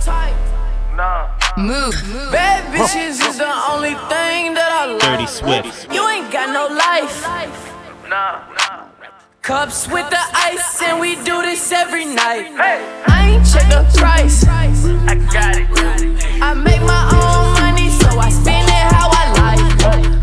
Move. 1.58 1.96
Bad 2.34 2.66
bitches 2.74 3.26
is 3.26 3.38
the 3.38 3.54
only 3.72 3.96
thing 4.12 4.54
that 4.56 4.72
I 4.76 4.86
like. 4.92 5.02
Dirty 5.02 5.26
Swift. 5.26 5.88
You 5.94 6.06
ain't 6.10 6.30
got 6.30 6.52
no 6.52 6.68
life. 6.68 7.24
Cups 9.42 9.88
with 9.88 10.10
the 10.10 10.20
ice, 10.34 10.82
and 10.82 11.00
we 11.00 11.16
do 11.24 11.42
this 11.42 11.72
every 11.72 12.04
night. 12.04 12.52
Hey. 12.60 13.04
I 13.08 13.30
ain't 13.30 13.46
check 13.46 13.70
the 13.70 13.88
price. 13.98 14.46
I 14.46 15.16
got 15.32 15.56
it. 15.56 15.68
I 16.42 16.54
make 16.54 16.82
my 16.82 17.08
own 17.24 17.54
money, 17.54 17.90
so 17.90 18.20
I 18.20 18.30
spend 18.30 18.68
it 18.68 18.94
how 18.94 19.10
I 19.14 19.32
like. 19.40 20.15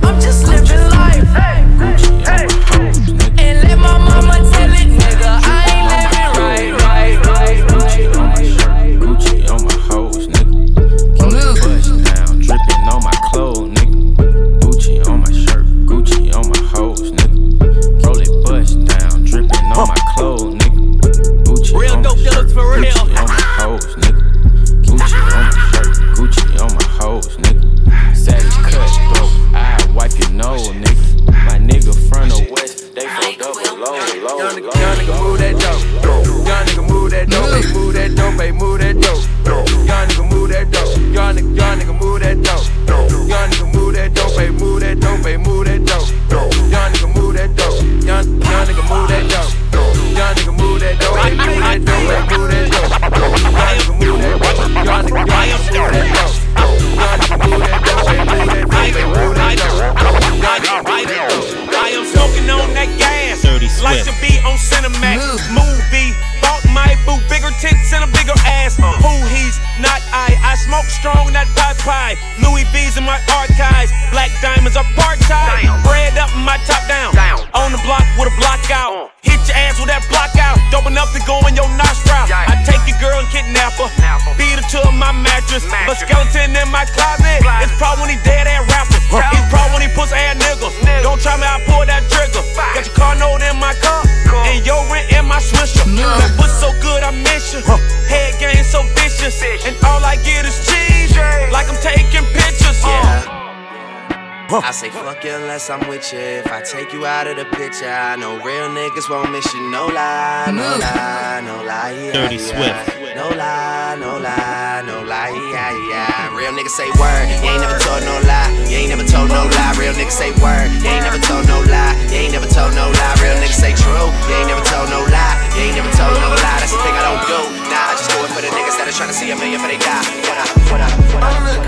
Say 116.73 116.89
word. 116.97 117.29
You 117.45 117.53
ain't 117.53 117.61
never 117.61 117.77
told 117.85 118.01
no 118.01 118.17
lie. 118.25 118.49
You 118.65 118.81
ain't 118.81 118.89
never 118.89 119.05
told 119.05 119.29
no 119.29 119.45
lie. 119.45 119.77
Real 119.77 119.93
niggas 119.93 120.17
say 120.17 120.33
word. 120.41 120.73
You 120.81 120.89
ain't 120.89 121.05
never 121.05 121.21
told 121.21 121.45
no 121.45 121.61
lie. 121.69 121.93
You 122.09 122.25
ain't 122.25 122.33
never 122.33 122.49
told 122.49 122.73
no 122.73 122.89
lie. 122.89 123.15
Real 123.21 123.37
niggas 123.45 123.61
say 123.61 123.77
true. 123.77 124.09
You 124.25 124.35
ain't 124.41 124.49
never 124.49 124.65
told 124.65 124.89
no 124.89 125.05
lie. 125.13 125.37
You 125.53 125.69
ain't 125.69 125.77
never 125.77 125.93
told 125.93 126.17
no 126.17 126.33
lie. 126.33 126.59
That's 126.65 126.73
the 126.73 126.81
thing 126.81 126.97
I 126.97 127.05
don't 127.05 127.25
do. 127.29 127.41
Nah, 127.69 127.93
I 127.93 128.01
just 128.01 128.09
do 128.09 128.25
it 128.25 128.33
for 128.33 128.41
the 128.41 128.49
niggas 128.57 128.81
that 128.81 128.89
are 128.89 128.97
trying 128.97 129.13
to 129.13 129.17
see 129.17 129.29
a 129.29 129.37
million 129.37 129.61
for 129.61 129.69
they 129.69 129.77
die. 129.77 130.01
What 130.25 130.41
up? 130.41 130.49
What 130.73 130.81
up? 130.81 130.93
What 131.13 131.23
up? 131.29 131.37
I'm 131.37 131.45
looking. 131.45 131.61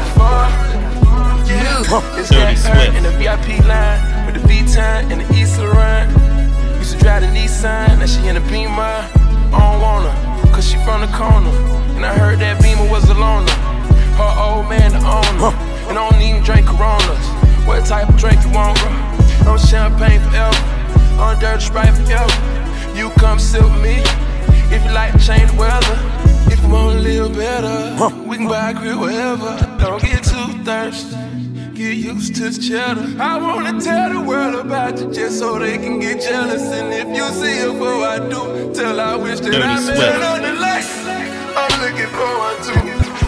It's 2.17 2.33
Dirty 2.33 2.57
that 2.57 2.65
Swift. 2.65 2.97
in 2.97 3.05
the 3.05 3.13
VIP 3.21 3.61
line 3.69 4.01
with 4.25 4.41
the 4.41 4.45
V-Time 4.49 5.13
and 5.13 5.21
the 5.21 5.29
East 5.37 5.61
Laurent. 5.61 6.09
Used 6.81 6.97
to 6.97 6.99
drive 6.99 7.21
the 7.21 7.29
Nissan, 7.29 8.01
now 8.01 8.07
she 8.07 8.27
in 8.27 8.41
the 8.41 8.45
Beamer. 8.49 8.81
I 8.81 9.53
don't 9.53 9.81
want 9.85 10.09
her, 10.09 10.17
cause 10.49 10.67
she 10.67 10.79
from 10.81 11.03
the 11.05 11.13
corner. 11.13 11.53
And 11.95 12.07
I 12.07 12.17
heard 12.17 12.41
that 12.41 12.61
Beamer 12.63 12.89
was 12.89 13.05
a 13.11 13.15
loner. 13.15 13.53
Her 14.17 14.33
old 14.39 14.69
man 14.69 14.93
the 14.93 14.99
owner. 14.99 15.55
And 15.89 15.99
I 15.99 16.11
don't 16.11 16.23
even 16.23 16.43
drink 16.43 16.67
Coronas. 16.67 17.27
What 17.67 17.85
type 17.85 18.09
of 18.09 18.17
drink 18.17 18.43
you 18.45 18.53
want, 18.53 18.79
bro? 18.79 18.91
No 19.45 19.57
champagne 19.57 20.21
forever. 20.21 20.57
On 21.21 21.39
dirty 21.39 21.65
Sprite 21.65 21.95
forever. 21.95 22.33
You 22.97 23.11
come 23.19 23.39
sit 23.39 23.63
with 23.63 23.83
me 23.83 24.03
if 24.75 24.85
you 24.85 24.93
like 24.93 25.13
to 25.13 25.19
change 25.19 25.51
the 25.51 25.57
weather. 25.59 25.97
If 26.53 26.63
you 26.63 26.69
wanna 26.69 27.01
live 27.01 27.35
better, 27.35 28.13
we 28.29 28.37
can 28.37 28.47
buy 28.49 28.71
a 28.71 28.75
crib 28.75 29.01
wherever. 29.01 29.53
Don't 29.79 30.01
get 30.01 30.23
too 30.23 30.47
thirsty. 30.65 31.17
Get 31.75 31.97
used 31.97 32.37
to 32.37 32.51
the 32.51 32.63
cheddar. 32.63 33.21
I 33.21 33.37
wanna 33.39 33.81
tell 33.81 34.13
the 34.13 34.21
world 34.21 34.55
about 34.55 35.01
you 35.01 35.11
just 35.13 35.41
so 35.41 35.59
they 35.59 35.77
can 35.77 35.99
get 35.99 36.21
jealous. 36.21 36.63
And 36.63 36.93
if 36.95 37.09
you 37.17 37.27
see 37.35 37.59
it 37.65 37.73
before 37.73 38.05
I 38.05 38.19
do, 38.21 38.73
tell 38.73 39.01
I 39.01 39.17
wish 39.17 39.41
that 39.41 39.51
Dirty 39.51 39.65
I 39.65 39.81
met 39.81 40.23
on 40.23 40.43
the 40.43 40.53
light. 40.61 40.87
I'm 41.57 41.81
looking 41.83 42.11
forward 42.15 42.63
to. 42.63 42.84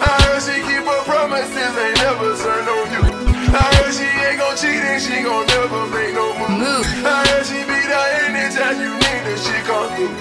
I 0.07 0.15
heard 0.23 0.41
she 0.41 0.55
keep 0.63 0.85
her 0.87 1.01
promises, 1.03 1.73
ain't 1.75 1.97
never 1.99 2.31
turn 2.39 2.65
on 2.67 2.87
you. 2.95 3.03
I 3.51 3.63
heard 3.75 3.93
she 3.93 4.07
ain't 4.07 4.39
gon' 4.39 4.55
cheat 4.55 4.83
and 4.83 5.01
she 5.03 5.23
gon' 5.23 5.45
never 5.47 5.83
make 5.91 6.13
no 6.15 6.31
move. 6.47 6.87
I 7.03 7.27
heard 7.27 7.45
she 7.45 7.59
be 7.67 7.79
there 7.91 8.09
anytime 8.31 8.79
you 8.79 8.91
need 8.95 9.23
her, 9.27 9.37
she 9.37 9.57
come 9.67 9.89
through. 9.95 10.15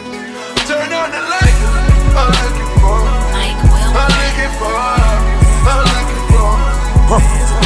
Turn 0.66 0.90
on 0.90 1.08
the 1.14 1.22
light. 1.22 1.56
I'm 2.18 2.30
looking 2.42 2.72
for. 2.82 2.98
I'm 2.98 4.10
looking 4.18 4.52
for. 4.58 4.74
I'm 4.74 5.82
looking 5.94 6.24
for. 6.34 6.50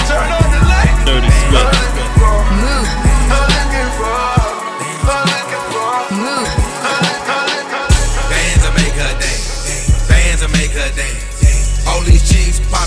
Turn 0.09 0.31
on 0.37 0.47
the 0.53 0.61
light. 0.69 0.95
Dirty 1.09 1.33
I'm 1.33 1.73
looking 1.81 2.13
for. 2.21 2.37
I'm 3.33 3.49
looking 3.57 3.91
for. 3.97 4.39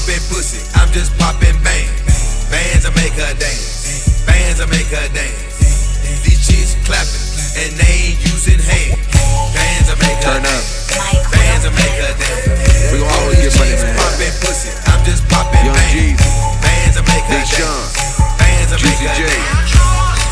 Chicks 0.05 0.19
popping 0.19 0.23
pussy. 0.35 0.61
I'm 0.79 0.91
just 0.91 1.17
popping 1.17 1.55
bang. 1.63 1.87
Bands 2.51 2.85
will 2.85 2.95
make 2.95 3.13
her 3.13 3.33
dance. 3.39 4.23
Bands 4.25 4.59
will 4.59 4.67
make 4.69 4.87
her 4.91 5.07
dance. 5.13 6.23
These 6.23 6.43
chicks 6.47 6.75
clapping 6.85 7.23
and 7.63 7.71
they 7.79 8.11
ain't 8.11 8.19
using 8.23 8.59
hands. 8.59 8.99
Bands 9.55 9.87
will 9.89 9.99
make 10.03 10.19
her 10.23 10.39
Turn 10.39 10.43
up. 10.43 10.63
dance. 10.63 10.91
Bands 11.31 11.63
will 11.65 11.75
make 11.77 11.97
her 12.03 12.13
dance. 12.19 12.91
We 12.91 12.99
gon' 12.99 13.11
always 13.23 13.39
get 13.39 13.53
money, 13.59 13.75
man. 13.79 13.95
popping 13.95 14.35
pussy. 14.43 14.71
I'm 14.91 15.01
just 15.05 15.23
popping 15.29 15.63
Young 15.65 15.75
bang. 15.75 15.91
G's. 15.93 16.19
Bands 16.61 16.95
will 16.99 17.07
make 17.07 17.25
her 17.31 17.39
Big 17.39 17.47
Sean. 17.47 17.63
dance. 17.63 18.19
Bands 18.39 18.69
will 18.75 18.83
make 18.83 18.99
her 18.99 19.15
dance. 19.15 19.71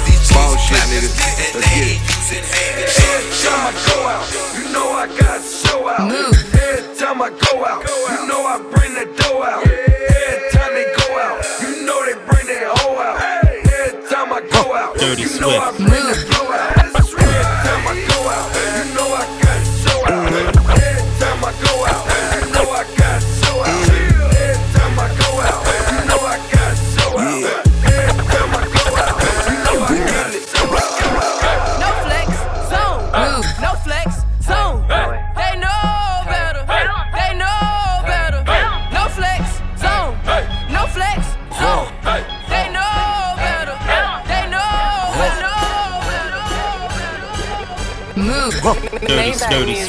These 0.08 0.20
chicks 0.20 0.36
Ball 0.36 0.52
shit, 0.60 0.68
clapping 0.76 1.00
nigga. 1.00 1.10
and 1.12 1.52
Let's 1.56 1.64
they 1.64 1.72
get 1.72 1.88
it. 1.88 1.96
ain't 1.96 2.04
using 2.12 2.44
hands. 2.44 2.92
Every 2.92 3.32
time 3.40 3.64
I 3.64 3.74
go 3.88 3.98
out, 4.12 4.26
you 4.58 4.64
know 4.76 4.88
I 4.92 5.06
got 5.16 5.40
show 5.44 5.80
out. 5.88 6.08
Every 6.12 6.96
time 7.00 7.18
I 7.22 7.30
go 7.32 7.54
out, 7.66 7.82
you 8.12 8.20
know 8.28 8.42
I 8.44 8.58
bring 8.72 8.81
out. 9.44 9.64
Every 9.66 10.50
time 10.52 10.74
they 10.74 10.88
go 10.98 11.20
out, 11.20 11.44
you 11.62 11.86
know 11.86 12.06
they 12.06 12.14
bring 12.26 12.48
their 12.48 12.70
hoe 12.70 12.98
out. 13.00 13.22
Every 13.22 14.10
time 14.10 14.34
I 14.34 14.42
go 14.42 14.76
out, 14.76 14.96
Dirty 14.98 15.24
you 15.24 15.40
know 15.40 15.50
Swift. 15.50 15.80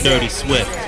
Dirty, 0.02 0.28
Swift. 0.28 0.81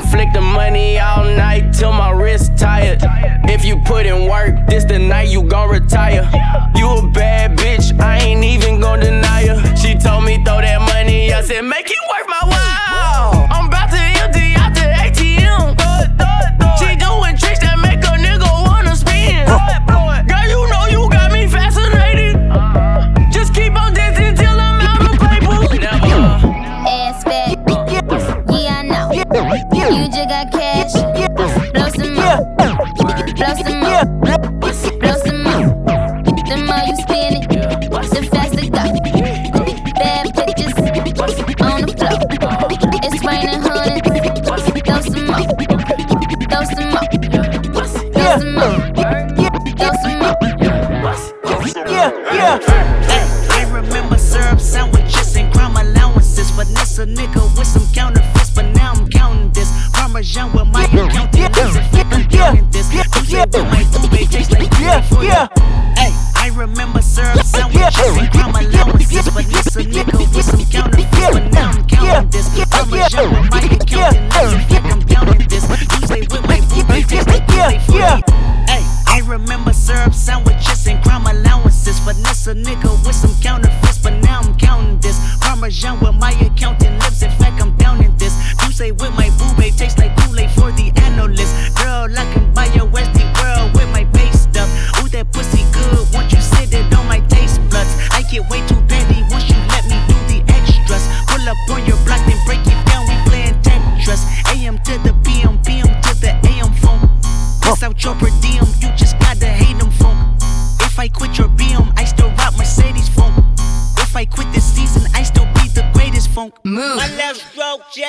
Can 0.00 0.10
flick 0.10 0.32
the 0.32 0.40
money 0.40 0.98
all 0.98 1.24
night 1.24 1.72
till 1.72 1.92
my 1.92 2.10
wrist 2.10 2.56
tired. 2.56 2.98
If 3.44 3.64
you 3.64 3.78
put 3.78 4.04
in 4.04 4.28
work, 4.28 4.66
this 4.66 4.84
the 4.84 4.98
night 4.98 5.28
you 5.28 5.42
gon' 5.42 5.70
retire. 5.70 6.28
You 6.74 6.90
a 6.98 7.08
bad 7.08 7.25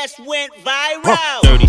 just 0.08 0.20
went 0.26 0.54
viral. 0.54 1.02
Huh. 1.04 1.42
Dirty 1.44 1.67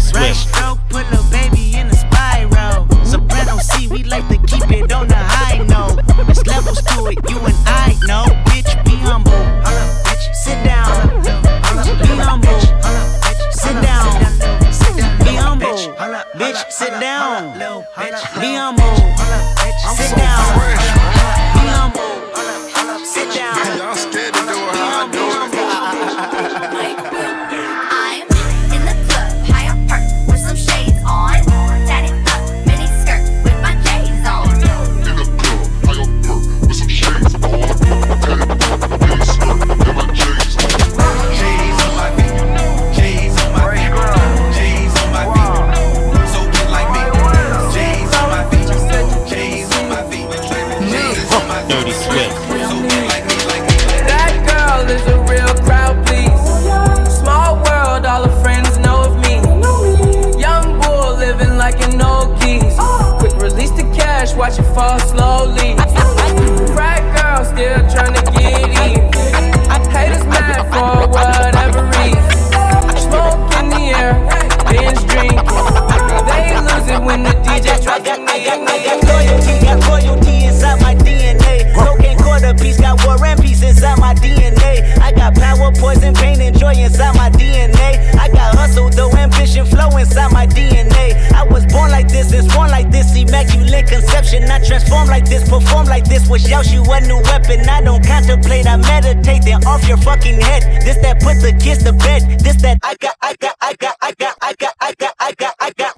I 98.68 98.76
meditate, 98.76 99.44
then 99.44 99.64
off 99.66 99.88
your 99.88 99.96
fucking 99.96 100.40
head. 100.40 100.62
This 100.84 100.98
that 100.98 101.20
put 101.20 101.40
the 101.40 101.52
kids 101.58 101.82
to 101.84 101.92
bed. 101.92 102.38
This 102.40 102.60
that 102.62 102.78
I 102.82 102.94
got, 103.00 103.16
I 103.22 103.34
got, 103.40 103.56
I 103.60 103.74
got, 103.74 103.96
I 104.02 104.12
got, 104.12 104.36
I 104.42 104.52
got, 104.58 104.74
I 104.80 104.94
got, 104.98 105.14
I 105.18 105.32
got, 105.32 105.54
I 105.58 105.72
got, 105.72 105.94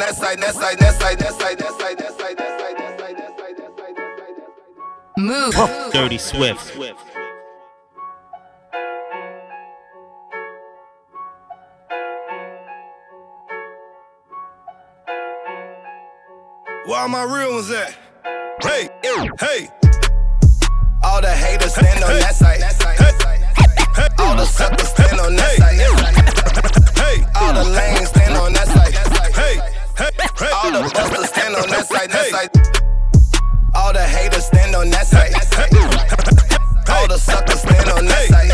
that 0.00 0.14
side, 0.16 0.40
side, 0.40 0.54
side, 0.54 0.80
side, 0.80 1.20
side, 1.20 1.60
side, 1.60 2.00
side. 2.00 2.40
Move. 5.16 5.54
Dirty 5.92 6.16
Swift. 6.18 6.76
Where 16.86 17.08
my 17.08 17.22
real 17.24 17.54
ones 17.54 17.70
at? 17.70 17.96
Hey, 18.62 18.88
hey. 19.38 19.68
All 21.04 21.20
the 21.20 21.30
haters 21.30 21.74
stand 21.74 22.02
on 22.02 22.18
that 22.18 22.34
side. 22.34 22.62
All 24.18 24.36
the 24.36 24.46
suckers 24.46 24.88
stand 24.88 25.20
on 25.20 25.36
that 25.36 25.56
side. 25.58 25.80
All 27.36 27.52
the 27.52 27.64
lanes. 27.70 28.19
All 30.00 30.72
the 30.72 30.90
busters 30.94 31.28
stand 31.28 31.54
on 31.54 31.68
that 31.68 31.86
side, 31.86 32.10
that 32.10 32.26
side. 32.30 32.50
All 33.74 33.92
the 33.92 34.02
haters 34.02 34.46
stand 34.46 34.74
on 34.74 34.88
that 34.90 35.06
side. 35.06 35.34
All 36.88 37.06
the 37.06 37.18
suckers 37.18 37.60
stand 37.60 37.88
on 37.90 38.06
that 38.06 38.28
side. 38.28 38.50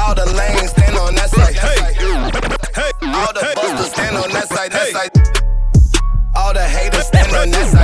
All 0.00 0.14
the 0.14 0.26
lanes 0.32 0.70
stand 0.70 0.96
on 0.96 1.14
that 1.16 1.30
side. 1.30 1.56
All 3.02 3.32
the 3.32 3.52
busters 3.56 3.90
stand 3.92 4.16
on 4.16 4.30
that 4.30 4.48
side, 4.48 4.70
that 4.70 4.88
side. 4.92 5.10
All 6.36 6.52
the 6.54 6.62
haters 6.62 7.06
stand 7.06 7.34
on 7.34 7.50
that 7.50 7.68
side. 7.70 7.79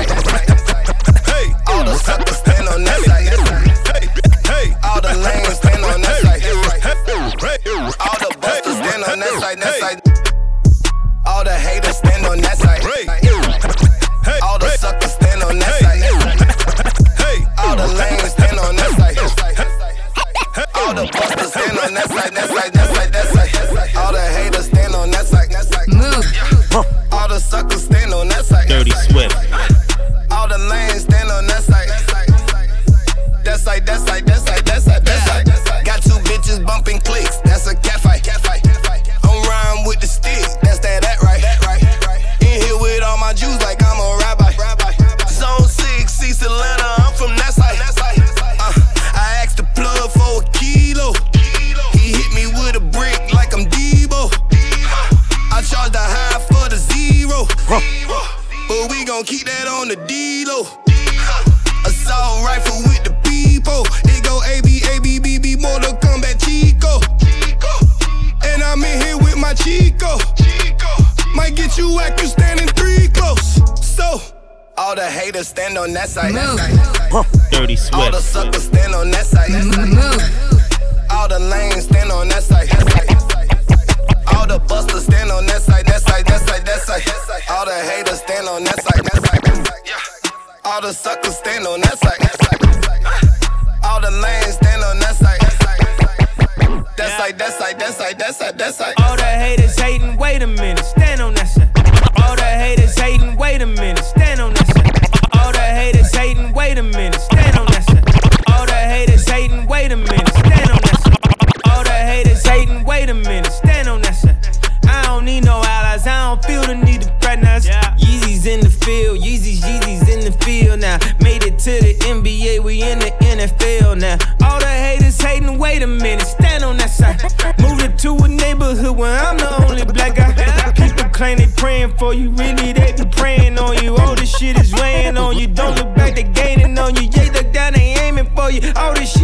the 20.96 21.06
busters 21.12 21.52
stand 21.52 21.78
on 21.78 21.94
that 21.94 22.08
side, 22.08 22.34
that 22.34 22.48
side, 22.48 22.72
that 22.72 22.88
side, 22.94 23.12
that 23.12 23.26
side. 23.28 23.96
All 23.96 24.12
the 24.12 24.20
haters 24.20 24.66
stand 24.66 24.94
on 24.94 25.10
that 25.10 25.26
side, 25.26 25.50
that 25.50 25.64
side. 25.66 25.88
Move. 25.88 27.12
All 27.12 27.28
the 27.28 27.38
suckers 27.38 27.85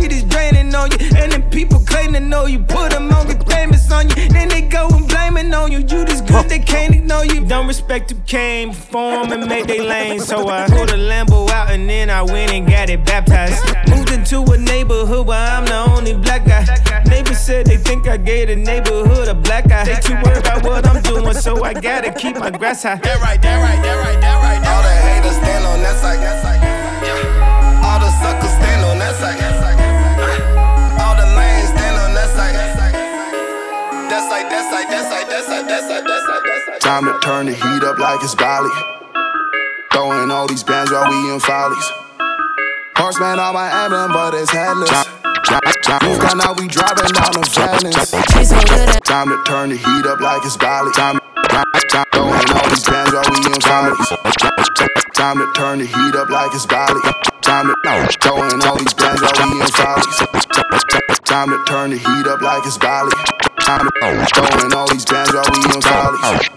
shit 0.03 0.13
is 0.13 0.25
draining 0.25 0.75
on 0.75 0.91
you. 0.91 0.99
And 1.17 1.33
then 1.33 1.43
people 1.51 1.81
claim 1.81 2.13
to 2.15 2.21
know 2.21 2.47
you, 2.47 2.59
put 2.61 2.91
them 2.91 3.13
on, 3.13 3.27
get 3.27 3.49
famous 3.49 3.91
on 3.91 4.09
you. 4.09 4.29
Then 4.29 4.49
they 4.49 4.63
go 4.63 4.89
and 4.89 5.07
blaming 5.09 5.53
on 5.55 5.71
you. 5.71 5.79
You 5.79 6.05
just 6.05 6.27
good, 6.27 6.49
they 6.49 6.59
can't 6.59 6.95
ignore 6.95 7.25
you. 7.25 7.45
Don't 7.47 7.67
respect 7.67 8.11
who 8.11 8.19
came 8.27 8.71
before 8.71 9.13
'em 9.23 9.33
and 9.33 9.47
made 9.47 9.67
they 9.69 9.81
lane. 9.81 10.21
So 10.21 10.49
I 10.49 10.67
pulled 10.69 10.91
a 10.91 11.01
Lambo 11.11 11.49
out 11.51 11.71
and 11.71 11.89
then 11.89 12.11
I 12.11 12.23
went 12.23 12.53
and 12.53 12.67
got 12.69 12.91
it 12.91 13.05
baptized. 13.05 13.63
Moved 13.89 14.11
into 14.11 14.39
a 14.53 14.59
neighborhood 14.59 15.27
where 15.27 15.47
I'm 15.57 15.67
the 15.67 15.81
only 15.95 16.15
black 16.15 16.45
guy. 16.47 16.65
Neighbors 17.07 17.39
said 17.39 17.67
they 17.67 17.77
think 17.77 18.09
I 18.09 18.17
gave 18.17 18.49
the 18.49 18.57
neighborhood 18.57 19.29
a 19.29 19.35
black 19.35 19.71
eye. 19.71 19.85
They 19.85 19.97
too 20.01 20.17
worried 20.23 20.39
about 20.39 20.65
what 20.65 20.87
I'm 20.89 21.01
doing, 21.03 21.35
so 21.35 21.65
I 21.65 21.75
gotta 21.75 22.11
keep 22.13 22.37
my 22.39 22.51
grass 22.51 22.83
high. 22.83 22.97
That 22.97 23.21
right, 23.21 23.41
that 23.43 23.57
right, 23.65 23.81
that 23.87 23.97
right, 24.05 24.21
that 24.21 24.37
right. 24.45 24.61
All 24.73 24.83
the 24.83 24.95
haters 25.07 25.37
stand 25.37 25.65
on 25.73 25.79
that 25.87 25.97
side. 26.03 26.21
All 27.87 27.99
the 28.01 28.11
suckers 28.23 28.51
stand 28.59 28.85
on 28.91 28.99
that 28.99 29.15
side. 29.17 29.42
Time 36.83 37.05
to 37.05 37.17
turn 37.23 37.47
the 37.47 37.55
heat 37.55 37.83
up 37.87 37.97
like 37.97 38.19
it's 38.25 38.35
Bali. 38.35 38.69
Throwing 39.93 40.33
all 40.33 40.49
these 40.49 40.65
bands 40.65 40.91
while 40.91 41.09
we 41.09 41.33
in 41.33 41.39
follies. 41.39 41.87
Horseman 42.99 43.39
on 43.39 43.55
my 43.55 43.71
emblem, 43.85 44.11
but 44.11 44.35
it's 44.35 44.51
headless. 44.51 44.91
Move 46.03 46.19
down, 46.19 46.39
now 46.43 46.51
we 46.59 46.67
driving 46.67 47.15
down 47.15 47.39
the 47.39 47.47
Venice. 47.55 48.11
Time 49.07 49.31
to 49.31 49.39
turn 49.47 49.71
the 49.71 49.77
heat 49.79 50.07
up 50.11 50.19
like 50.19 50.43
it's 50.43 50.57
Bali. 50.57 50.91
Time, 50.99 51.23
throwing 52.11 52.51
all 52.51 52.67
these 52.67 52.83
bands 52.83 53.15
while 53.15 53.31
we 53.31 53.39
in 53.47 53.61
follies. 53.63 54.09
Time 55.15 55.39
to 55.39 55.47
turn 55.55 55.79
the 55.79 55.87
heat 55.87 56.15
up 56.19 56.31
like 56.31 56.51
it's 56.51 56.67
Bali. 56.67 56.99
Time 57.43 57.71
to 57.71 57.79
throwing 58.19 58.59
all 58.67 58.77
these 58.77 58.95
bands 58.95 59.23
while 59.23 59.55
we 59.55 59.63
in 59.63 59.71
follies. 59.71 60.19
Time 61.31 61.51
to 61.55 61.63
turn 61.63 61.91
the 61.91 61.99
heat 62.03 62.27
up 62.27 62.43
like 62.43 62.67
it's 62.67 62.77
Bali. 62.77 63.15
Time 63.73 63.89
to 63.89 64.27
throwing 64.35 64.75
all 64.75 64.87
these 64.93 65.07
bands 65.07 65.33
while 65.33 65.49
we 65.49 65.65
in 65.65 65.81
follies. 65.81 66.49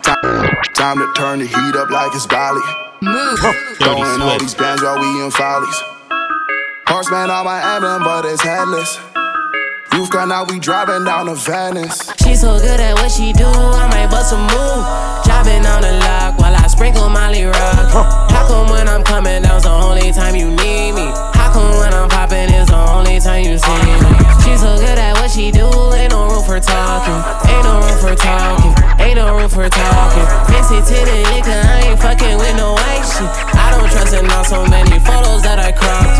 Time 0.75 0.99
to 0.99 1.07
turn 1.15 1.39
the 1.39 1.47
heat 1.47 1.75
up 1.79 1.89
like 1.89 2.11
it's 2.13 2.27
Bali. 2.27 2.59
Move. 2.99 3.39
Throwing 3.79 4.21
all 4.21 4.37
these 4.37 4.53
bands 4.53 4.83
while 4.83 4.99
we 4.99 5.23
in 5.23 5.31
follies. 5.31 5.81
Horseman 6.87 7.29
on 7.29 7.45
my 7.45 7.63
emblem, 7.75 8.03
but 8.03 8.25
it's 8.25 8.41
headless. 8.41 8.99
Roof 9.93 10.09
gun, 10.09 10.27
now 10.27 10.43
we 10.43 10.59
driving 10.59 11.05
down 11.05 11.27
to 11.27 11.35
Venice. 11.35 12.11
She 12.19 12.35
so 12.35 12.59
good 12.59 12.81
at 12.81 12.95
what 12.95 13.09
she 13.09 13.31
do, 13.31 13.47
I 13.47 13.87
might 13.87 14.11
bust 14.11 14.33
a 14.33 14.37
move. 14.37 14.83
Dropping 15.23 15.65
on 15.65 15.87
the 15.87 15.93
lock 16.03 16.37
while 16.37 16.53
I 16.53 16.67
sprinkle 16.67 17.07
Molly 17.07 17.45
Rock. 17.45 17.95
How 18.29 18.45
come 18.45 18.69
when 18.69 18.89
I'm 18.89 19.05
coming 19.05 19.41
down's 19.41 19.63
the 19.63 19.71
only 19.71 20.11
time 20.11 20.35
you 20.35 20.51
need 20.51 20.91
me? 20.91 21.34
How 21.55 21.79
when 21.79 21.93
I'm 21.95 22.09
popping 22.11 22.51
is 22.51 22.67
the 22.67 22.75
only 22.91 23.15
time 23.19 23.47
you 23.47 23.55
see 23.55 23.79
me? 23.87 23.95
She 24.43 24.59
so 24.59 24.75
good 24.75 24.99
at 24.99 25.15
what 25.15 25.31
she 25.31 25.51
do, 25.55 25.71
ain't 25.95 26.11
no 26.11 26.27
room 26.27 26.43
for 26.43 26.59
talking. 26.59 27.15
Ain't 27.47 27.63
no 27.63 27.79
room 27.79 27.95
for 28.03 28.11
talking. 28.11 28.75
Ain't 28.99 29.15
no 29.15 29.31
room 29.39 29.47
for 29.47 29.69
talking. 29.71 30.27
Fancy 30.51 30.83
titty 30.83 31.23
nigga, 31.31 31.55
I 31.55 31.87
ain't 31.87 31.99
fucking 32.03 32.35
with 32.35 32.55
no 32.59 32.75
white 32.75 33.07
shit. 33.07 33.31
I 33.55 33.71
don't 33.71 33.87
trust 33.87 34.13
in 34.19 34.27
all 34.35 34.43
so 34.43 34.67
many 34.67 34.99
photos 34.99 35.47
that 35.47 35.55
I 35.55 35.71
cropped. 35.71 36.19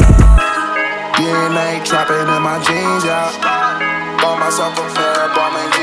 DNA 1.19 1.83
trapping 1.83 2.31
in 2.31 2.41
my 2.41 2.55
jeans, 2.63 3.03
yeah. 3.03 3.27
Bought 4.23 4.39
myself 4.39 4.79
a 4.79 4.87
pair 4.95 5.19
of 5.19 5.35
Balmain 5.35 5.74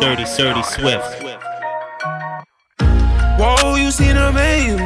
30 0.00 0.24
Sturdy 0.26 0.62
Swift. 0.62 1.22
Whoa, 3.38 3.74
you 3.76 3.90
seen 3.90 4.16
her 4.16 4.32
baby. 4.32 4.78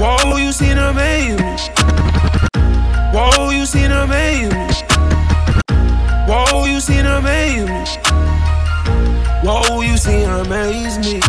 Whoa, 0.00 0.36
you 0.36 0.52
seen 0.52 0.76
her 0.76 0.92
baby. 0.94 1.42
Whoa, 3.12 3.50
you 3.50 3.66
seen 3.66 3.90
her 3.90 4.06
baby. 4.06 4.54
Whoa, 6.28 6.64
you 6.66 6.80
seen 6.80 7.04
her 7.04 7.20
baby. 7.20 7.66
Whoa, 9.44 9.80
you 9.82 9.96
seen 9.96 10.28
her 10.28 10.42
amaze 10.42 10.98
me. 10.98 11.20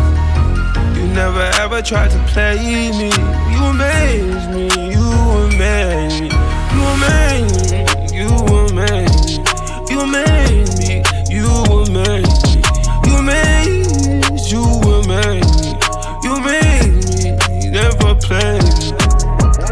You 0.96 1.06
never 1.14 1.42
ever 1.60 1.82
tried 1.82 2.10
to 2.12 2.18
play 2.32 2.56
me. 2.92 3.10
You 3.52 3.64
amaze 3.64 4.46
me. 4.54 4.68
You 4.92 5.04
amaze 5.44 6.20
me. 6.20 6.30
You 6.74 6.82
amaze 6.94 7.72
me. 7.72 7.80
You 8.16 8.28
amaze 8.28 9.38
me. 9.38 9.44
You 9.90 10.00
amaze 10.00 10.78
me. 10.78 10.93
You 11.34 11.50
amaze 11.82 12.54
me. 12.54 12.62
You 13.10 13.16
amaze. 13.18 14.52
You 14.52 14.62
amaze 14.62 15.50
me. 15.58 15.74
You 16.22 16.36
amaze 16.38 17.24
me. 17.26 17.70
Never 17.74 18.14
play 18.22 18.54
me. 18.62 18.94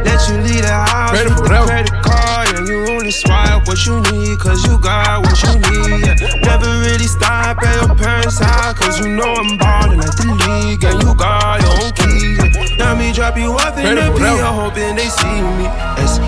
Let 0.03 0.19
you 0.27 0.43
leave 0.43 0.67
the 0.67 0.75
house 0.75 1.13
Ready 1.15 1.31
with 1.31 1.47
that? 1.47 1.63
credit 1.71 1.95
card 2.03 2.49
and 2.59 2.67
you 2.67 2.83
only 2.91 3.13
swipe 3.13 3.63
what 3.69 3.79
you 3.87 4.03
need 4.11 4.41
cause 4.41 4.67
you 4.67 4.77
got 4.83 5.23
what 5.23 5.39
you 5.39 5.55
need. 5.71 6.03
Yeah. 6.03 6.35
Never 6.43 6.67
really 6.83 7.07
stop 7.07 7.63
at 7.63 7.87
your 7.87 7.95
parents' 7.95 8.41
house 8.41 8.75
cause 8.75 8.99
you 8.99 9.15
know 9.15 9.33
I'm 9.33 9.57
ballin' 9.57 10.01
like 10.01 10.17
the 10.19 10.35
league 10.35 10.83
and 10.83 11.01
you 11.01 11.15
got 11.15 11.63
your 11.63 11.79
own 11.79 11.93
keys. 11.95 12.77
Now 12.77 12.97
me 12.97 13.13
drop 13.13 13.39
you 13.39 13.53
off 13.55 13.79
in 13.79 13.95
the 13.95 14.11
P? 14.19 14.25
I'm 14.25 14.67
hoping 14.67 14.97
they 14.97 15.07
see 15.07 15.41
me. 15.63 15.67
S 16.03 16.19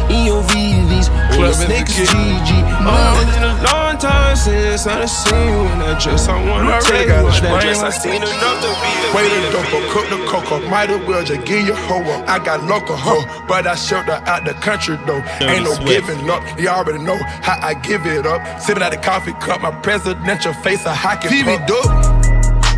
O 1.45 1.53
V 1.53 1.53
V's, 1.53 1.53
all 1.53 1.53
Club 1.53 1.53
the 1.53 1.53
snakes 1.53 1.99
Insecure. 1.99 2.21
GG. 2.21 2.51
Oh, 2.87 3.21
it's 3.21 3.35
been 3.35 3.45
a 3.45 3.63
long 3.63 3.99
time 3.99 4.37
since 4.37 4.87
I 4.87 4.99
done 4.99 5.09
seen 5.09 5.49
you 5.49 5.61
in 5.73 5.79
that 5.79 6.01
dress. 6.01 6.29
I 6.29 6.37
wanna 6.41 6.73
already 6.73 7.09
you 7.09 7.25
what 7.25 7.43
that 7.43 7.61
dress 7.61 7.83
I 7.83 7.91
seen 7.91 8.23
enough 8.23 8.59
to 8.61 8.71
be 8.81 8.91
a 8.93 9.15
Wait 9.15 9.33
a 9.33 9.53
dope, 9.53 9.91
cook 9.93 10.07
the 10.09 10.19
cocoa. 10.27 10.61
Might 10.69 10.91
as 10.91 11.07
well 11.07 11.25
just 11.25 11.45
give 11.45 11.67
you 11.67 11.75
hoe 11.75 12.03
up. 12.13 12.29
I 12.29 12.39
got 12.39 12.65
local 12.65 12.97
hoe, 12.97 13.25
but 13.47 13.67
I 13.67 13.75
shipped 13.75 14.09
her 14.09 14.23
out 14.27 14.45
the 14.45 14.55
country 14.55 14.97
though. 15.07 15.23
Ain't 15.41 15.65
no 15.65 15.77
giving 15.85 16.29
up. 16.31 16.43
You 16.59 16.69
already 16.69 17.03
know 17.03 17.19
how 17.43 17.59
I 17.61 17.75
give 17.75 18.07
it 18.07 18.27
up. 18.27 18.41
Sipping 18.61 18.83
out 18.83 18.93
the 18.93 18.99
coffee 18.99 19.33
cup, 19.35 19.61
my 19.61 19.71
presidential 19.71 20.53
face 20.65 20.85
a 20.87 20.95
hockey 20.95 21.29
Phoebe 21.29 21.59
dope. 21.67 21.93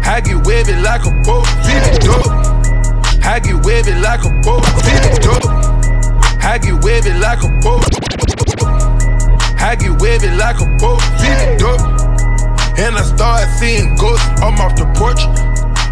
I 0.07 0.21
get 0.21 0.47
wavy 0.47 0.75
like 0.83 1.05
a 1.07 1.11
boat. 1.23 1.47
Phoebe 1.67 1.99
dope. 2.03 2.31
I 3.25 3.41
get 3.41 3.65
wavy 3.65 3.95
like 4.01 4.25
a 4.25 4.31
boat. 4.43 4.65
Phoebe 4.87 5.19
dope. 5.23 5.47
I 6.43 6.59
get 6.59 6.85
wavy 6.85 7.13
like 7.19 7.43
a 7.43 7.49
boat. 7.61 8.06
I 9.67 9.75
get 9.75 10.01
wavy 10.01 10.31
like 10.39 10.63
a 10.63 10.67
boat. 10.79 11.03
Phoebe 11.19 11.59
dope. 11.59 11.83
And 12.79 12.95
I 12.95 13.03
start 13.03 13.51
seeing 13.59 13.97
ghosts. 13.97 14.23
I'm 14.39 14.55
off 14.63 14.79
the 14.79 14.87
porch. 14.95 15.19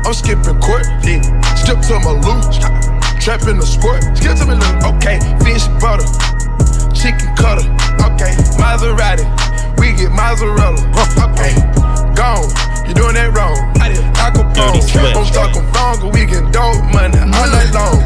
I'm 0.07 0.15
skipping 0.15 0.63
court. 0.63 0.87
Yeah. 1.03 1.19
Skip 1.59 1.83
to 1.91 1.99
my 1.99 2.15
loot. 2.15 2.55
Trap 3.19 3.51
in 3.51 3.59
the 3.59 3.67
sport. 3.67 4.07
Skip 4.15 4.39
to 4.39 4.47
me 4.47 4.55
loot. 4.55 4.79
Okay. 4.95 5.19
Fish 5.43 5.67
butter. 5.83 6.07
Chicken 6.95 7.35
cutter. 7.35 7.67
Okay. 8.15 8.39
Maserati. 8.63 9.27
We 9.83 9.91
get 9.99 10.15
mozzarella. 10.15 10.79
Okay. 11.35 11.59
Gone. 12.15 12.47
You 12.87 12.95
doing 12.95 13.19
that 13.19 13.35
wrong. 13.35 13.59
I 13.83 14.31
could 14.31 14.55
Dirty 14.55 14.87
I'm 15.19 15.27
stuck 15.27 15.51
on 15.59 15.67
phone. 15.75 16.15
We 16.15 16.31
get 16.31 16.47
dope 16.55 16.79
money 16.95 17.19
all 17.19 17.51
night 17.51 17.75
long. 17.75 17.99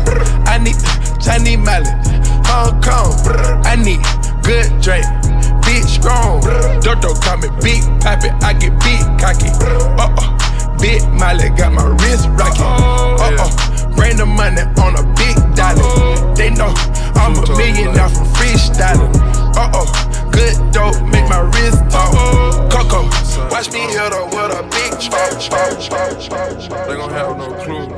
I 0.48 0.56
need 0.56 0.80
Chinese 1.20 1.60
mallet. 1.60 1.92
Hong 2.48 2.80
Kong. 2.80 3.12
I 3.68 3.76
need 3.76 4.00
good 4.48 4.72
drink. 4.80 5.04
Big 5.68 5.84
strong. 5.84 6.40
Dodo 6.80 7.12
call 7.20 7.36
me 7.36 7.52
big 7.60 7.84
pappy. 8.00 8.32
I 8.40 8.56
get 8.56 8.72
big 8.80 9.04
cocky. 9.20 9.52
Uh 10.00 10.08
uh. 10.16 10.78
Big 10.80 11.04
Molly 11.12 11.50
got 11.60 11.72
my 11.76 11.84
wrist 12.00 12.24
rocky. 12.40 12.64
Uh 12.64 13.36
uh. 13.36 13.94
Bring 13.94 14.16
the 14.16 14.24
money 14.24 14.64
on 14.80 14.96
a 14.96 15.04
big 15.12 15.36
dollar. 15.52 15.84
They 16.34 16.48
know 16.48 16.72
I'm 17.20 17.36
a 17.36 17.44
millionaire 17.52 18.08
from 18.08 18.24
freestyling. 18.32 19.12
Uh 19.60 19.68
oh. 19.76 19.84
Good 20.32 20.56
dope 20.72 21.04
make 21.12 21.28
my 21.28 21.44
wrist 21.52 21.84
talk. 21.92 22.16
Coco. 22.72 23.04
Watch 23.50 23.70
me 23.70 23.80
hit 23.80 24.12
her 24.12 24.24
with 24.24 24.56
a 24.56 24.62
big 24.72 24.98
chop. 24.98 25.36
They 26.88 26.96
gon' 26.96 27.10
have 27.10 27.36
no 27.36 27.52
clue. 27.62 27.88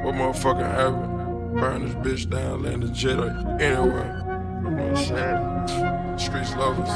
What 0.00 0.14
motherfucking 0.14 0.70
happened? 0.80 1.60
Burn 1.60 1.84
this 1.84 2.24
bitch 2.24 2.30
down, 2.30 2.62
land 2.62 2.82
the 2.82 2.88
jet 2.88 3.18
anywhere. 3.60 4.23
Streets 4.64 6.56
lovers. 6.56 6.88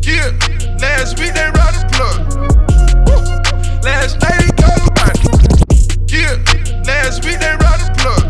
Yeah, 0.00 0.32
last 0.80 1.18
week 1.20 1.34
they 1.34 1.50
ride 1.52 1.76
the 1.76 1.84
plug. 1.92 2.20
Last 3.84 4.18
night 4.22 4.56
got 4.56 4.80
a. 4.80 4.90
Yeah, 6.08 6.36
last 6.86 7.22
week 7.26 7.38
they 7.38 7.54
plug. 8.00 8.24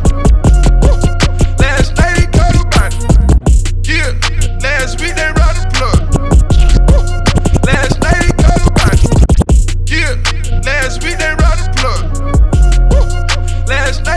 Last 1.61 1.95
night 1.97 2.17
they 2.17 2.27
got 2.33 2.57
a 2.57 2.65
body. 2.75 2.97
Yeah, 3.87 4.19
last 4.65 5.01
week 5.01 5.15
they 5.15 5.31
ride 5.31 5.57
plug. 5.73 6.01
Last 7.65 8.01
night 8.03 8.35
got 8.37 8.59
a. 8.59 8.99
Yeah, 9.87 10.17
plug. 11.77 12.03
Last. 13.69 14.11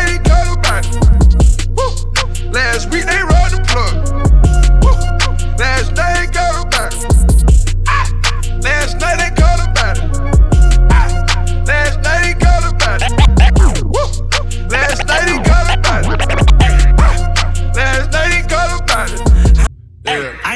Last 2.54 2.90
week 2.92 3.06
they 3.06 3.13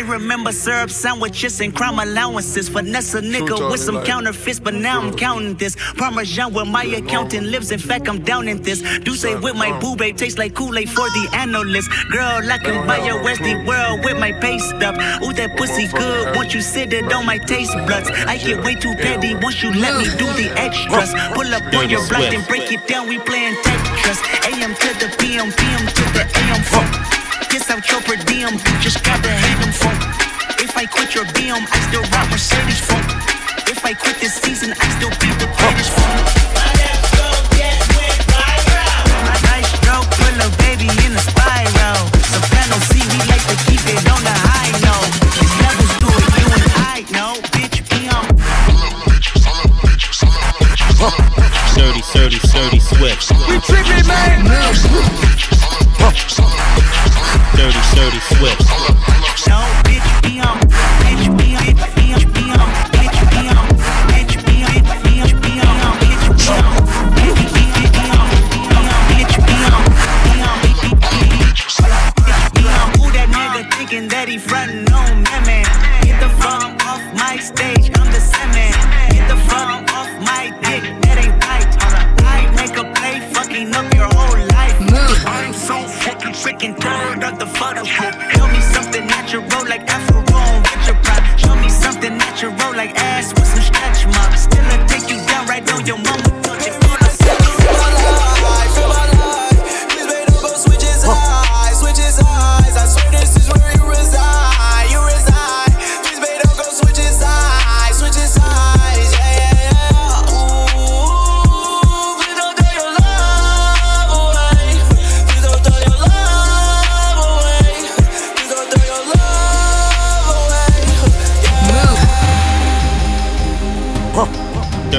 remember 0.07 0.51
syrup 0.51 0.89
sandwiches 0.89 1.59
and 1.61 1.75
crime 1.75 1.99
allowances. 1.99 2.69
Finesse 2.69 3.13
a 3.15 3.21
nigga 3.21 3.69
with 3.71 3.79
some 3.79 4.03
counterfeits, 4.03 4.59
but 4.59 4.73
now 4.73 5.01
I'm 5.01 5.13
counting 5.13 5.55
this. 5.55 5.75
Parmesan 5.97 6.53
where 6.53 6.65
my 6.65 6.83
accountant 6.83 7.47
lives. 7.47 7.71
In 7.71 7.79
fact, 7.79 8.07
I'm 8.07 8.23
down 8.23 8.47
in 8.47 8.61
this. 8.61 8.81
Do 8.99 9.15
say 9.15 9.35
with 9.35 9.55
my 9.55 9.77
boo 9.79 9.95
babe 9.95 10.17
tastes 10.17 10.37
like 10.37 10.53
Kool-Aid 10.53 10.89
for 10.89 11.09
the 11.09 11.29
analyst. 11.33 11.89
Girl, 12.11 12.51
I 12.51 12.57
can 12.57 12.87
buy 12.87 12.97
a 12.97 13.23
Westy 13.23 13.55
world 13.65 14.03
with 14.03 14.19
my 14.19 14.31
pay 14.31 14.57
stub. 14.59 14.95
Ooh, 15.23 15.33
that 15.33 15.55
pussy 15.57 15.87
good. 15.87 16.35
Once 16.35 16.53
you 16.53 16.61
sit 16.61 16.93
it 16.93 17.11
on 17.11 17.25
my 17.25 17.37
taste 17.37 17.73
buds. 17.87 18.09
I 18.09 18.37
get 18.37 18.63
way 18.63 18.75
too 18.75 18.95
petty 18.95 19.35
once 19.35 19.61
you 19.63 19.73
let 19.73 19.97
me 19.97 20.05
do 20.17 20.27
the 20.41 20.51
extras. 20.57 21.13
Pull 21.33 21.53
up 21.53 21.73
on 21.73 21.89
your 21.89 22.05
block 22.07 22.33
and 22.33 22.45
break 22.47 22.71
it 22.71 22.87
down. 22.87 23.07
We 23.07 23.19
playing 23.19 23.55
Tetris. 23.55 24.19
AM 24.47 24.73
to 24.73 24.89
the 24.99 25.15
PM, 25.19 25.51
PM 25.51 25.87
to 25.87 26.03
the 26.13 26.23
AM. 26.39 26.63
Funk. 26.63 27.06
Kiss 27.57 27.71
out 27.71 27.89
your 27.89 28.01
per 28.01 28.15
diem, 28.29 28.53
just 28.85 29.03
gotta 29.03 29.33
hate 29.33 29.57
them 29.57 29.73
funk. 29.73 29.97
If 30.61 30.77
I 30.77 30.85
quit 30.85 31.15
your 31.15 31.25
BM, 31.33 31.57
I 31.57 31.79
still 31.89 32.05
rock 32.13 32.29
Mercedes 32.29 32.77
funk. 32.85 33.01
If 33.65 33.83
I 33.83 33.97
quit 33.97 34.21
this 34.21 34.35
season, 34.35 34.77
I 34.77 34.85
still 34.93 35.09
be 35.17 35.33
the 35.41 35.49
greatest 35.57 35.89
funk. 35.97 36.21
My 39.25 39.37
nice 39.49 39.65
stroke 39.73 40.05
put 40.05 40.37
a 40.37 40.53
baby 40.61 40.85
in 41.01 41.17
a 41.17 41.23
spiral. 41.25 42.05
Soprano 42.29 42.77
C, 42.93 43.01
we 43.01 43.25
like 43.25 43.41
to 43.49 43.57
keep 43.65 43.81
it 43.89 44.05
on 44.05 44.21
the 44.21 44.37
high 44.37 44.69
note. 44.85 45.09
These 45.33 45.57
levels 45.57 45.93
do 45.97 46.13
it, 46.13 46.29
you 46.37 46.45
and 46.61 46.69
I 46.93 47.01
know. 47.09 47.41
Bitch, 47.57 47.81
be 47.89 48.05
on. 48.13 48.37
Dirty, 51.73 52.05
dirty, 52.13 52.37
dirty, 52.53 52.79
swift. 52.85 53.33
We 53.49 53.57
tripping, 53.65 54.05
man. 54.05 54.45
Dirty, 57.55 57.81
dirty. 57.95 58.19
No, 59.47 59.86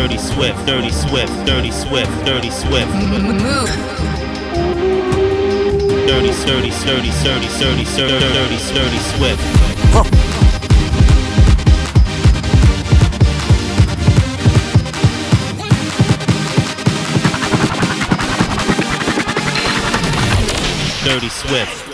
dirty 0.09 0.23
swift, 0.23 0.67
dirty 0.67 0.91
swift, 0.91 1.47
dirty 1.47 1.71
swift, 1.71 2.25
dirty 2.25 2.51
swift. 2.51 2.89
Move. 2.95 3.69
Dirty, 6.07 6.33
dirty, 6.47 6.71
dirty, 6.71 7.11
dirty, 7.23 7.49
dirty, 7.59 7.85
dirty, 7.85 8.19
dirty, 8.19 8.57
dirty 8.73 8.99
swift. 8.99 9.43
Dirty 21.05 21.29
Swift. 21.29 21.88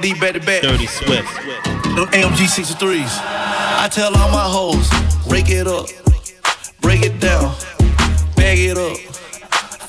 Will 0.00 0.14
pull 0.14 0.20
up 0.20 0.20
the 0.20 0.20
AOD 0.20 0.20
back 0.20 0.32
to 0.34 0.40
back. 0.40 0.62
Dirty 0.62 0.86
Swift. 0.86 1.28
The 1.96 2.06
AMG 2.12 2.48
63s. 2.48 3.20
I 3.80 3.88
tell 3.90 4.14
all 4.16 4.30
my 4.30 4.44
hoes, 4.44 4.88
rake 5.26 5.48
it 5.48 5.66
up, 5.66 5.88
break 6.80 7.02
it 7.02 7.20
down, 7.20 7.54
bag 8.36 8.58
it 8.58 8.78
up. 8.78 8.96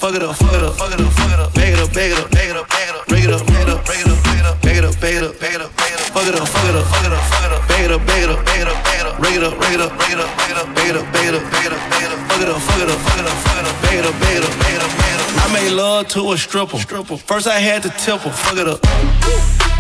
Fuck 0.02 0.16
it 0.16 0.24
up, 0.24 0.36
fuck 0.36 0.54
it 0.54 0.64
up, 0.64 0.74
fuck 0.76 0.92
it 0.92 1.00
up, 1.00 1.14
fuck 1.14 1.32
it 1.32 1.40
up, 1.40 1.54
bag 1.54 1.74
it 1.74 1.80
up, 1.80 1.94
bag 1.94 2.12
it 2.12 2.18
up, 2.18 2.32
bag 2.32 2.50
it 2.50 2.58
up, 2.58 2.68
bag 2.68 2.90
it 2.90 2.96
up, 2.96 3.06
break 3.06 3.24
it 3.24 3.30
up, 3.30 3.46
break 3.46 3.62
it 3.62 3.70
up, 3.70 3.86
break 3.86 4.02
it 4.02 4.08
up, 4.10 4.18
break 4.26 4.38
it 4.38 4.46
up, 4.48 4.62
bag 4.62 4.78
it 4.78 4.84
up, 4.84 4.98
bag 4.98 5.14
it 5.14 5.22
up, 5.22 5.38
bag 5.38 5.54
it 5.54 5.62
up, 5.62 5.76
bag 5.78 5.94
it 5.94 6.02
up, 6.02 6.10
fuck 6.10 6.26
it 6.26 6.34
up, 6.34 6.48
fuck 6.48 6.66
it 6.66 6.74
up, 6.74 6.86
fuck 6.90 7.06
it 7.06 7.14
up, 7.14 7.22
fuck 7.22 7.46
it 7.46 7.52
up, 7.54 7.68
bag 7.70 7.84
it 7.86 7.92
up, 7.94 8.02
bag 8.02 8.24
it 8.24 8.30
up, 8.32 8.42
bag 8.42 8.58
it 8.58 8.68
up, 8.68 8.82
bag 8.82 8.98
it 8.98 9.06
up, 9.06 9.20
break 9.22 9.36
it 9.38 9.44
up, 9.46 9.54
break 9.62 9.78
it 9.78 9.82
up, 9.82 9.94
break 9.94 10.10
it 10.10 10.18
up, 10.18 10.34
break 10.34 10.50
it 10.50 10.58
up, 10.58 10.74
bag 10.74 10.90
it 10.90 10.98
up, 10.98 11.06
bag 11.14 11.28
it 11.28 11.36
up, 11.38 11.46
bag 11.46 11.66
it 11.66 11.72
up, 11.72 11.84
bag 11.94 12.02
it 12.02 12.10
up, 12.10 12.22
fuck 12.26 12.42
it 12.42 12.50
up, 12.50 12.58
fuck 12.58 12.82
it 12.82 12.90
up, 12.90 12.98
fuck 12.98 13.20
it 13.22 13.28
up, 13.30 13.38
fuck 13.46 13.58
it 13.62 13.66
up, 13.70 13.78
bag 13.86 13.98
it 14.02 14.06
up, 14.10 14.16
bag 14.18 14.38
it 14.38 14.44
up, 14.44 14.54
bag 14.58 14.74
it 14.74 14.82
up, 14.82 14.92
bag 14.98 15.14
it 15.14 15.22
up. 15.22 15.30
I 15.38 15.54
made 15.54 15.72
love 15.72 16.08
to 16.10 16.32
a 16.32 16.38
stripper. 16.38 16.80
stripper. 16.80 17.18
First 17.18 17.46
I 17.46 17.60
had 17.60 17.84
to 17.84 17.90
tip 17.90 18.22
her, 18.22 18.32
fuck 18.32 18.58
it 18.58 18.68
up. 18.68 19.71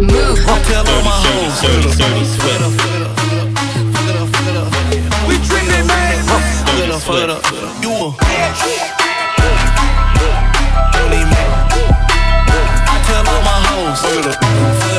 Move. 0.00 0.38
Tell 0.64 0.88
all 0.88 1.02
my 1.04 1.16
hoes. 1.24 1.60
We 5.28 5.34
trippin', 5.46 5.86
man. 5.86 6.24
Fuck 6.24 7.16
it 7.18 7.30
up. 7.30 7.44
You 7.82 7.90
a. 7.90 8.16
I 12.86 12.96
tell 13.06 13.28
all 13.28 13.42
my 13.42 13.56
hoes. 13.68 14.93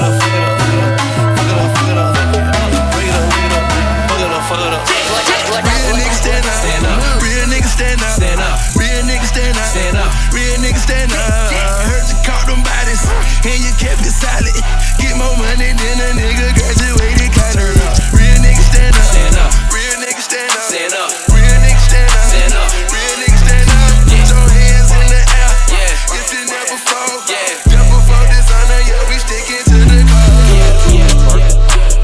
A 16.05 16.13
nigga 16.13 16.53
graduated 16.53 17.31
kinda. 17.33 17.65
Real 18.13 18.37
niggas 18.45 18.69
stand 18.69 18.93
up. 18.95 19.05
Stand 19.09 19.35
up. 19.41 19.51
Real 19.73 19.97
niggas 19.97 20.25
stand 20.29 20.51
up. 20.53 20.61
Stand 20.69 20.93
up. 20.93 21.09
Real 21.33 21.57
niggas 21.65 21.85
stand 21.89 22.09
up. 22.13 22.21
Stand 22.29 22.53
up. 22.53 22.69
Real 22.93 23.15
niggas 23.21 23.41
stand 23.41 23.69
up. 23.73 24.05
Put 24.05 24.25
your 24.29 24.45
hands 24.53 24.91
in 24.93 25.05
the 25.09 25.21
air. 25.25 25.49
Yeah. 25.73 26.17
If 26.19 26.27
you 26.33 26.41
never 26.45 26.77
fall. 26.85 27.15
Yeah. 27.25 27.57
Just 27.73 27.87
before 27.89 28.25
dishonor, 28.29 28.81
yeah, 28.85 29.09
we 29.09 29.17
sticking 29.17 29.63
to 29.65 29.77
the 29.89 29.99
cause. 30.05 30.45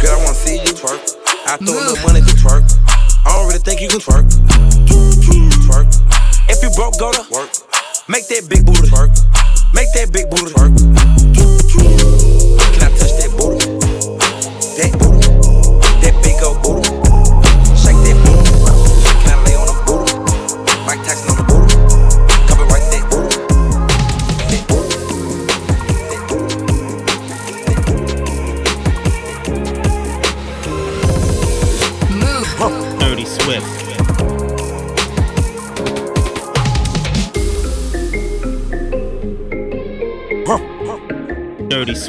Girl, 0.01 0.17
I 0.17 0.25
wanna 0.25 0.33
see 0.33 0.57
you 0.57 0.73
twerk. 0.73 1.01
I 1.45 1.57
throw 1.61 1.77
a 1.77 1.85
little 1.85 2.01
money 2.01 2.21
to 2.21 2.33
twerk. 2.41 2.65
I 3.25 3.37
don't 3.37 3.47
really 3.47 3.61
think 3.61 3.81
you 3.81 3.89
can 3.89 4.01
twerk. 4.01 4.25
Twerk. 5.69 5.87
If 6.49 6.63
you 6.63 6.69
broke, 6.73 6.97
go 6.97 7.11
to 7.11 7.21
work. 7.29 7.49
Make 8.09 8.27
that 8.33 8.49
big 8.49 8.65
booty 8.65 8.89
twerk. 8.89 9.13
Make 9.73 9.93
that 9.93 10.11
big 10.11 10.29
booty 10.29 10.50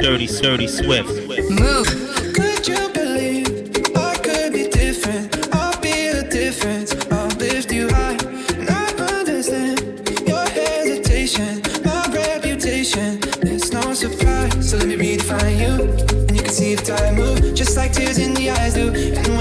Dirty, 0.03 0.27
dirty, 0.27 0.43
dirty 0.43 0.67
Swift. 0.67 1.09
Move. 1.49 1.87
Could 2.35 2.67
you 2.67 2.89
believe 2.93 3.47
I 3.97 4.17
could 4.17 4.53
be 4.53 4.67
different? 4.67 5.55
I'll 5.55 5.81
be 5.81 6.11
the 6.11 6.27
difference. 6.29 6.93
I'll 7.13 7.29
lift 7.39 7.73
you 7.73 7.89
high. 7.89 8.19
And 8.59 8.69
I 8.69 8.91
understand 9.15 9.79
your 10.27 10.45
hesitation, 10.45 11.63
my 11.85 12.05
reputation. 12.13 13.21
It's 13.47 13.71
no 13.71 13.95
surprise. 13.95 14.69
So 14.69 14.79
let 14.79 14.89
me 14.89 14.97
redefine 14.97 15.61
you. 15.61 15.87
And 16.27 16.37
you 16.37 16.43
can 16.43 16.53
see 16.53 16.75
the 16.75 16.83
time 16.83 17.15
move, 17.15 17.55
just 17.55 17.77
like 17.77 17.93
tears 17.93 18.19
in 18.19 18.35
the 18.35 18.51
eyes 18.51 18.75
do. 18.75 18.89
And 18.89 19.32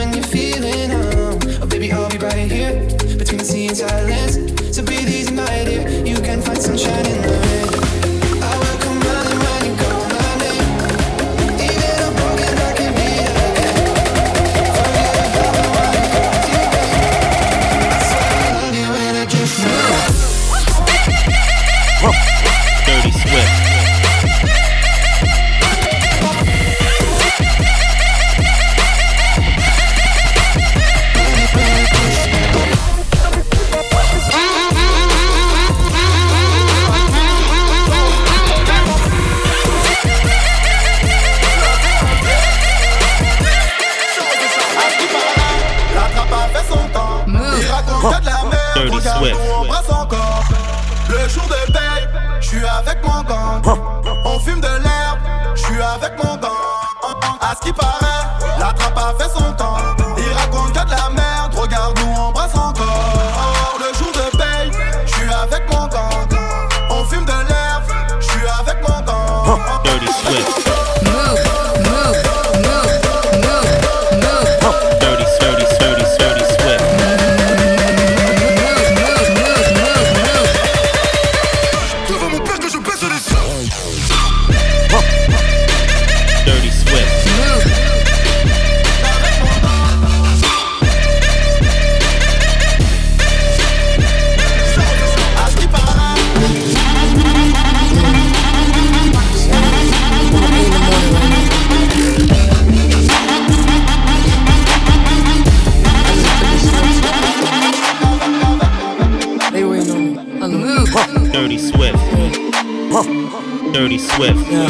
Dirty 113.73 113.99
Swift. 113.99 114.51
Yeah. 114.51 114.69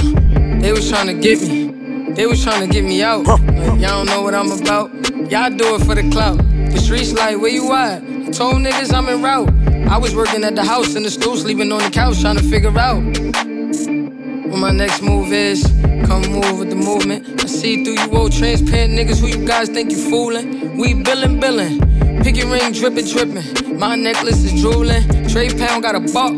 They 0.60 0.72
was 0.72 0.88
trying 0.88 1.08
to 1.08 1.14
get 1.14 1.42
me. 1.42 2.14
They 2.14 2.28
was 2.28 2.44
trying 2.44 2.68
to 2.68 2.72
get 2.72 2.84
me 2.84 3.02
out. 3.02 3.26
Like, 3.26 3.40
y'all 3.80 4.06
don't 4.06 4.06
know 4.06 4.22
what 4.22 4.36
I'm 4.36 4.52
about. 4.52 4.92
Y'all 5.32 5.50
do 5.50 5.76
it 5.76 5.86
for 5.86 5.96
the 5.96 6.08
clout. 6.12 6.38
The 6.38 6.78
streets 6.78 7.12
like, 7.12 7.42
where 7.42 7.50
you 7.50 7.74
at? 7.74 8.04
I 8.04 8.30
told 8.32 8.58
niggas 8.58 8.94
I'm 8.94 9.10
in 9.10 9.24
route. 9.24 9.50
I 9.90 9.98
was 9.98 10.16
working 10.16 10.44
at 10.44 10.56
the 10.56 10.64
house 10.64 10.96
in 10.96 11.02
the 11.04 11.10
stool, 11.10 11.36
sleeping 11.36 11.72
on 11.72 11.80
the 11.80 11.90
couch, 11.90 12.22
trying 12.22 12.38
to 12.38 12.44
figure 12.44 12.78
out 12.78 13.02
what 14.52 14.60
my 14.60 14.72
next 14.72 15.02
move 15.02 15.34
is. 15.34 15.64
Come 16.06 16.22
move 16.32 16.60
with 16.60 16.70
the 16.70 16.76
movement. 16.76 17.44
I 17.44 17.48
see 17.48 17.84
through 17.84 18.00
you 18.00 18.12
old 18.12 18.32
transparent 18.32 18.94
niggas 18.94 19.20
who 19.20 19.28
you 19.28 19.48
guys 19.48 19.68
think 19.70 19.90
you 19.92 19.98
fooling. 19.98 20.78
We 20.78 20.94
billin', 20.94 21.40
billin'. 21.40 21.80
Picky 22.22 22.44
ring 22.44 22.72
drippin', 22.72 23.08
drippin'. 23.08 23.80
My 23.80 23.96
necklace 23.96 24.44
is 24.44 24.62
drooling. 24.62 25.28
Trey 25.28 25.50
Pound 25.50 25.82
got 25.82 25.96
a 25.96 26.00
buck. 26.00 26.34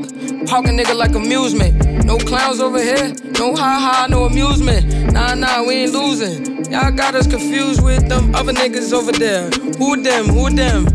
Park 0.47 0.65
a 0.65 0.69
nigga 0.69 0.95
like 0.95 1.13
amusement. 1.13 1.82
No 2.05 2.17
clowns 2.17 2.59
over 2.59 2.81
here, 2.81 3.13
no 3.39 3.55
ha 3.55 3.79
ha, 3.79 4.07
no 4.09 4.25
amusement. 4.25 5.13
Nah, 5.13 5.35
nah, 5.35 5.63
we 5.63 5.75
ain't 5.83 5.93
losing. 5.93 6.65
Y'all 6.71 6.91
got 6.91 7.15
us 7.15 7.27
confused 7.27 7.81
with 7.81 8.07
them 8.09 8.35
other 8.35 8.53
niggas 8.53 8.93
over 8.93 9.11
there. 9.11 9.49
Who 9.77 10.01
them, 10.01 10.25
who 10.25 10.49
them? 10.49 10.87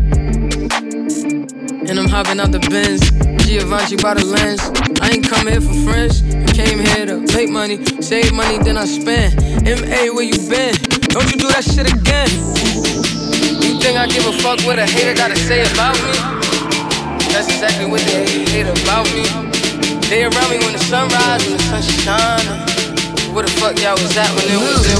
And 1.89 1.97
I'm 1.97 2.07
hopping 2.07 2.39
out 2.39 2.51
the 2.51 2.59
Benz. 2.69 3.01
Giovanni 3.49 3.97
by 3.97 4.13
the 4.13 4.25
lens. 4.25 4.61
I 5.01 5.09
ain't 5.09 5.27
come 5.27 5.47
here 5.47 5.59
for 5.59 5.73
friends. 5.81 6.21
I 6.21 6.53
came 6.53 6.77
here 6.77 7.07
to 7.07 7.17
make 7.33 7.49
money, 7.49 7.83
save 7.99 8.31
money, 8.31 8.59
then 8.59 8.77
I 8.77 8.85
spend. 8.85 9.41
MA, 9.65 10.13
where 10.13 10.21
you 10.21 10.37
been? 10.47 10.75
Don't 11.09 11.25
you 11.33 11.37
do 11.41 11.47
that 11.49 11.65
shit 11.65 11.89
again. 11.89 12.29
You 13.57 13.81
think 13.81 13.97
I 13.97 14.05
give 14.05 14.27
a 14.27 14.33
fuck 14.43 14.61
what 14.67 14.77
a 14.77 14.85
hater 14.85 15.15
gotta 15.15 15.35
say 15.35 15.63
about 15.73 15.95
me? 15.97 16.13
That's 17.33 17.47
exactly 17.47 17.87
what 17.87 18.01
they 18.01 18.45
hate 18.45 18.67
about 18.67 19.09
me. 19.15 19.48
They 20.09 20.23
around 20.23 20.49
me 20.49 20.57
when 20.57 20.73
the 20.73 20.79
sun 20.79 21.07
rise 21.07 21.45
and 21.45 21.53
the 21.53 21.61
sun 21.69 21.81
shine. 22.01 23.29
Where 23.29 23.45
the 23.45 23.51
fuck 23.61 23.77
y'all 23.77 23.93
was 23.93 24.17
at 24.17 24.25
when 24.33 24.49
it 24.49 24.57
was 24.57 24.81
there? 24.81 24.97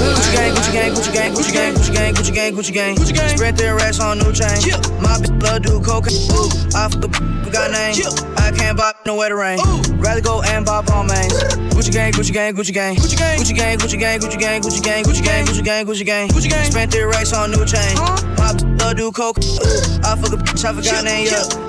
Gucci 0.54 0.70
gang, 0.70 0.94
Gucci 0.94 1.12
gang, 1.12 1.34
Gucci 1.34 1.52
gang, 1.52 1.74
Gucci 1.74 1.94
gang, 1.94 2.14
Gucci 2.14 2.34
gang, 2.34 2.54
Gucci 2.54 2.54
gang, 2.54 2.54
Gucci 2.54 2.74
gang, 2.74 2.96
Gucci 2.96 3.16
gang. 3.16 3.38
Spread 3.38 3.58
their 3.58 3.74
racks 3.74 4.00
on 4.00 4.20
new 4.20 4.30
chain. 4.30 4.54
My 5.02 5.18
bitch 5.18 5.34
love 5.42 5.64
do 5.64 5.82
cocaine. 5.82 6.14
Ooh, 6.30 6.54
I 6.78 6.94
fuck 6.94 7.02
the 7.02 7.10
we 7.44 7.50
got 7.50 7.72
name. 7.74 7.98
Yeah. 7.98 8.14
I 8.38 8.54
can't 8.54 8.78
buy 8.78 8.94
no 9.08 9.16
wetter 9.16 9.36
rain. 9.36 9.58
Rather 9.98 10.22
go 10.22 10.44
and 10.46 10.64
buy 10.64 10.86
on 10.94 11.08
mains. 11.08 11.34
Gucci 11.74 11.90
gang, 11.92 12.14
Gucci 12.14 12.32
gang, 12.32 12.54
Gucci 12.54 12.72
gang, 12.72 12.96
Gucci 12.96 13.18
gang, 13.18 13.40
Gucci 13.42 13.56
gang, 13.58 13.80
Gucci 13.80 13.98
gang, 13.98 14.20
Gucci 14.22 14.38
gang, 14.38 14.62
Gucci 14.62 14.82
gang, 14.84 15.04
Gucci 15.04 15.26
gang, 15.26 15.46
Gucci 15.50 15.66
gang, 15.66 15.86
Gucci 15.90 16.06
gang, 16.06 16.30
Gucci 16.30 16.50
gang. 16.54 16.70
Spent 16.70 16.92
their 16.92 17.08
racks 17.08 17.34
on 17.34 17.50
new 17.50 17.66
chain. 17.66 17.98
My 18.38 18.54
bitch 18.54 18.80
love 18.80 18.96
do 18.96 19.12
cocaine. 19.12 19.58
I 20.06 20.14
fuck 20.22 20.34
a 20.34 20.38
bitch, 20.38 20.64
I 20.64 20.72
forgot 20.72 21.04
name. 21.04 21.26
Yeah. 21.26 21.69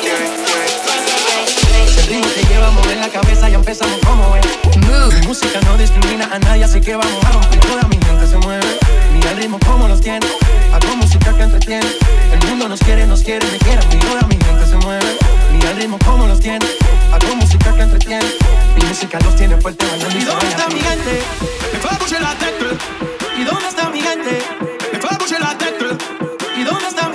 El 0.00 0.37
ritmo 2.08 2.26
te 2.26 2.42
lleva 2.44 2.68
a 2.68 2.70
mover 2.70 2.96
la 2.96 3.08
cabeza 3.08 3.50
y 3.50 3.54
empezamos 3.54 3.98
como 4.04 4.36
es. 4.36 4.46
Mi 5.20 5.26
música 5.26 5.60
no 5.62 5.76
discrimina 5.76 6.28
a 6.32 6.38
nadie, 6.38 6.64
así 6.64 6.80
que 6.80 6.96
vamos 6.96 7.24
a 7.24 7.32
romper. 7.32 7.60
Toda 7.60 7.82
mi 7.88 7.96
gente 7.96 8.26
se 8.26 8.38
mueve. 8.38 8.78
Mira 9.12 9.30
el 9.32 9.36
ritmo 9.36 9.58
como 9.60 9.88
los 9.88 10.00
tiene. 10.00 10.26
Hago 10.72 10.96
música 10.96 11.34
que 11.36 11.42
entretiene. 11.42 11.86
El 12.32 12.48
mundo 12.48 12.68
nos 12.68 12.80
quiere, 12.80 13.06
nos 13.06 13.22
quiere, 13.22 13.46
me 13.50 13.58
quiere. 13.58 13.82
Y 13.92 13.96
toda 13.98 14.22
mi 14.22 14.36
gente 14.36 14.66
se 14.66 14.76
mueve. 14.76 15.18
Mira 15.52 15.70
el 15.70 15.76
ritmo 15.76 15.98
como 16.04 16.26
los 16.26 16.40
tiene. 16.40 16.66
Hago 17.12 17.36
música 17.36 17.74
que 17.74 17.82
entretiene. 17.82 18.26
Mi 18.76 18.84
música 18.84 19.18
los 19.20 19.36
tiene 19.36 19.56
fuerte 19.58 19.84
bailando. 19.86 20.18
¿Y 20.18 20.24
dónde 20.24 20.48
está 20.48 20.68
mi 20.68 20.80
gente? 20.80 21.22
Me 21.72 21.78
fais 21.78 21.98
bouger 21.98 22.20
la 22.22 22.34
tête. 22.34 22.64
¿Y 23.36 23.44
dónde 23.44 23.68
está 23.68 23.88
mi 23.90 24.00
gente? 24.00 24.42
Me 24.92 25.00
fais 25.00 25.18
bouger 25.18 25.40
la 25.40 25.58
tête. 25.58 25.84
¿Y 26.56 26.64
dónde 26.64 26.88
está 26.88 27.07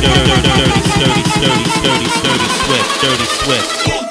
dirty, 0.00 0.24
dirty, 0.26 0.50
dirty, 0.56 0.82
dirty, 1.00 1.22
dirty, 1.40 1.68
dirty, 1.82 2.08
dirty 2.22 2.48
sweat, 2.60 2.86
dirty 3.00 3.24
sweat. 3.24 4.05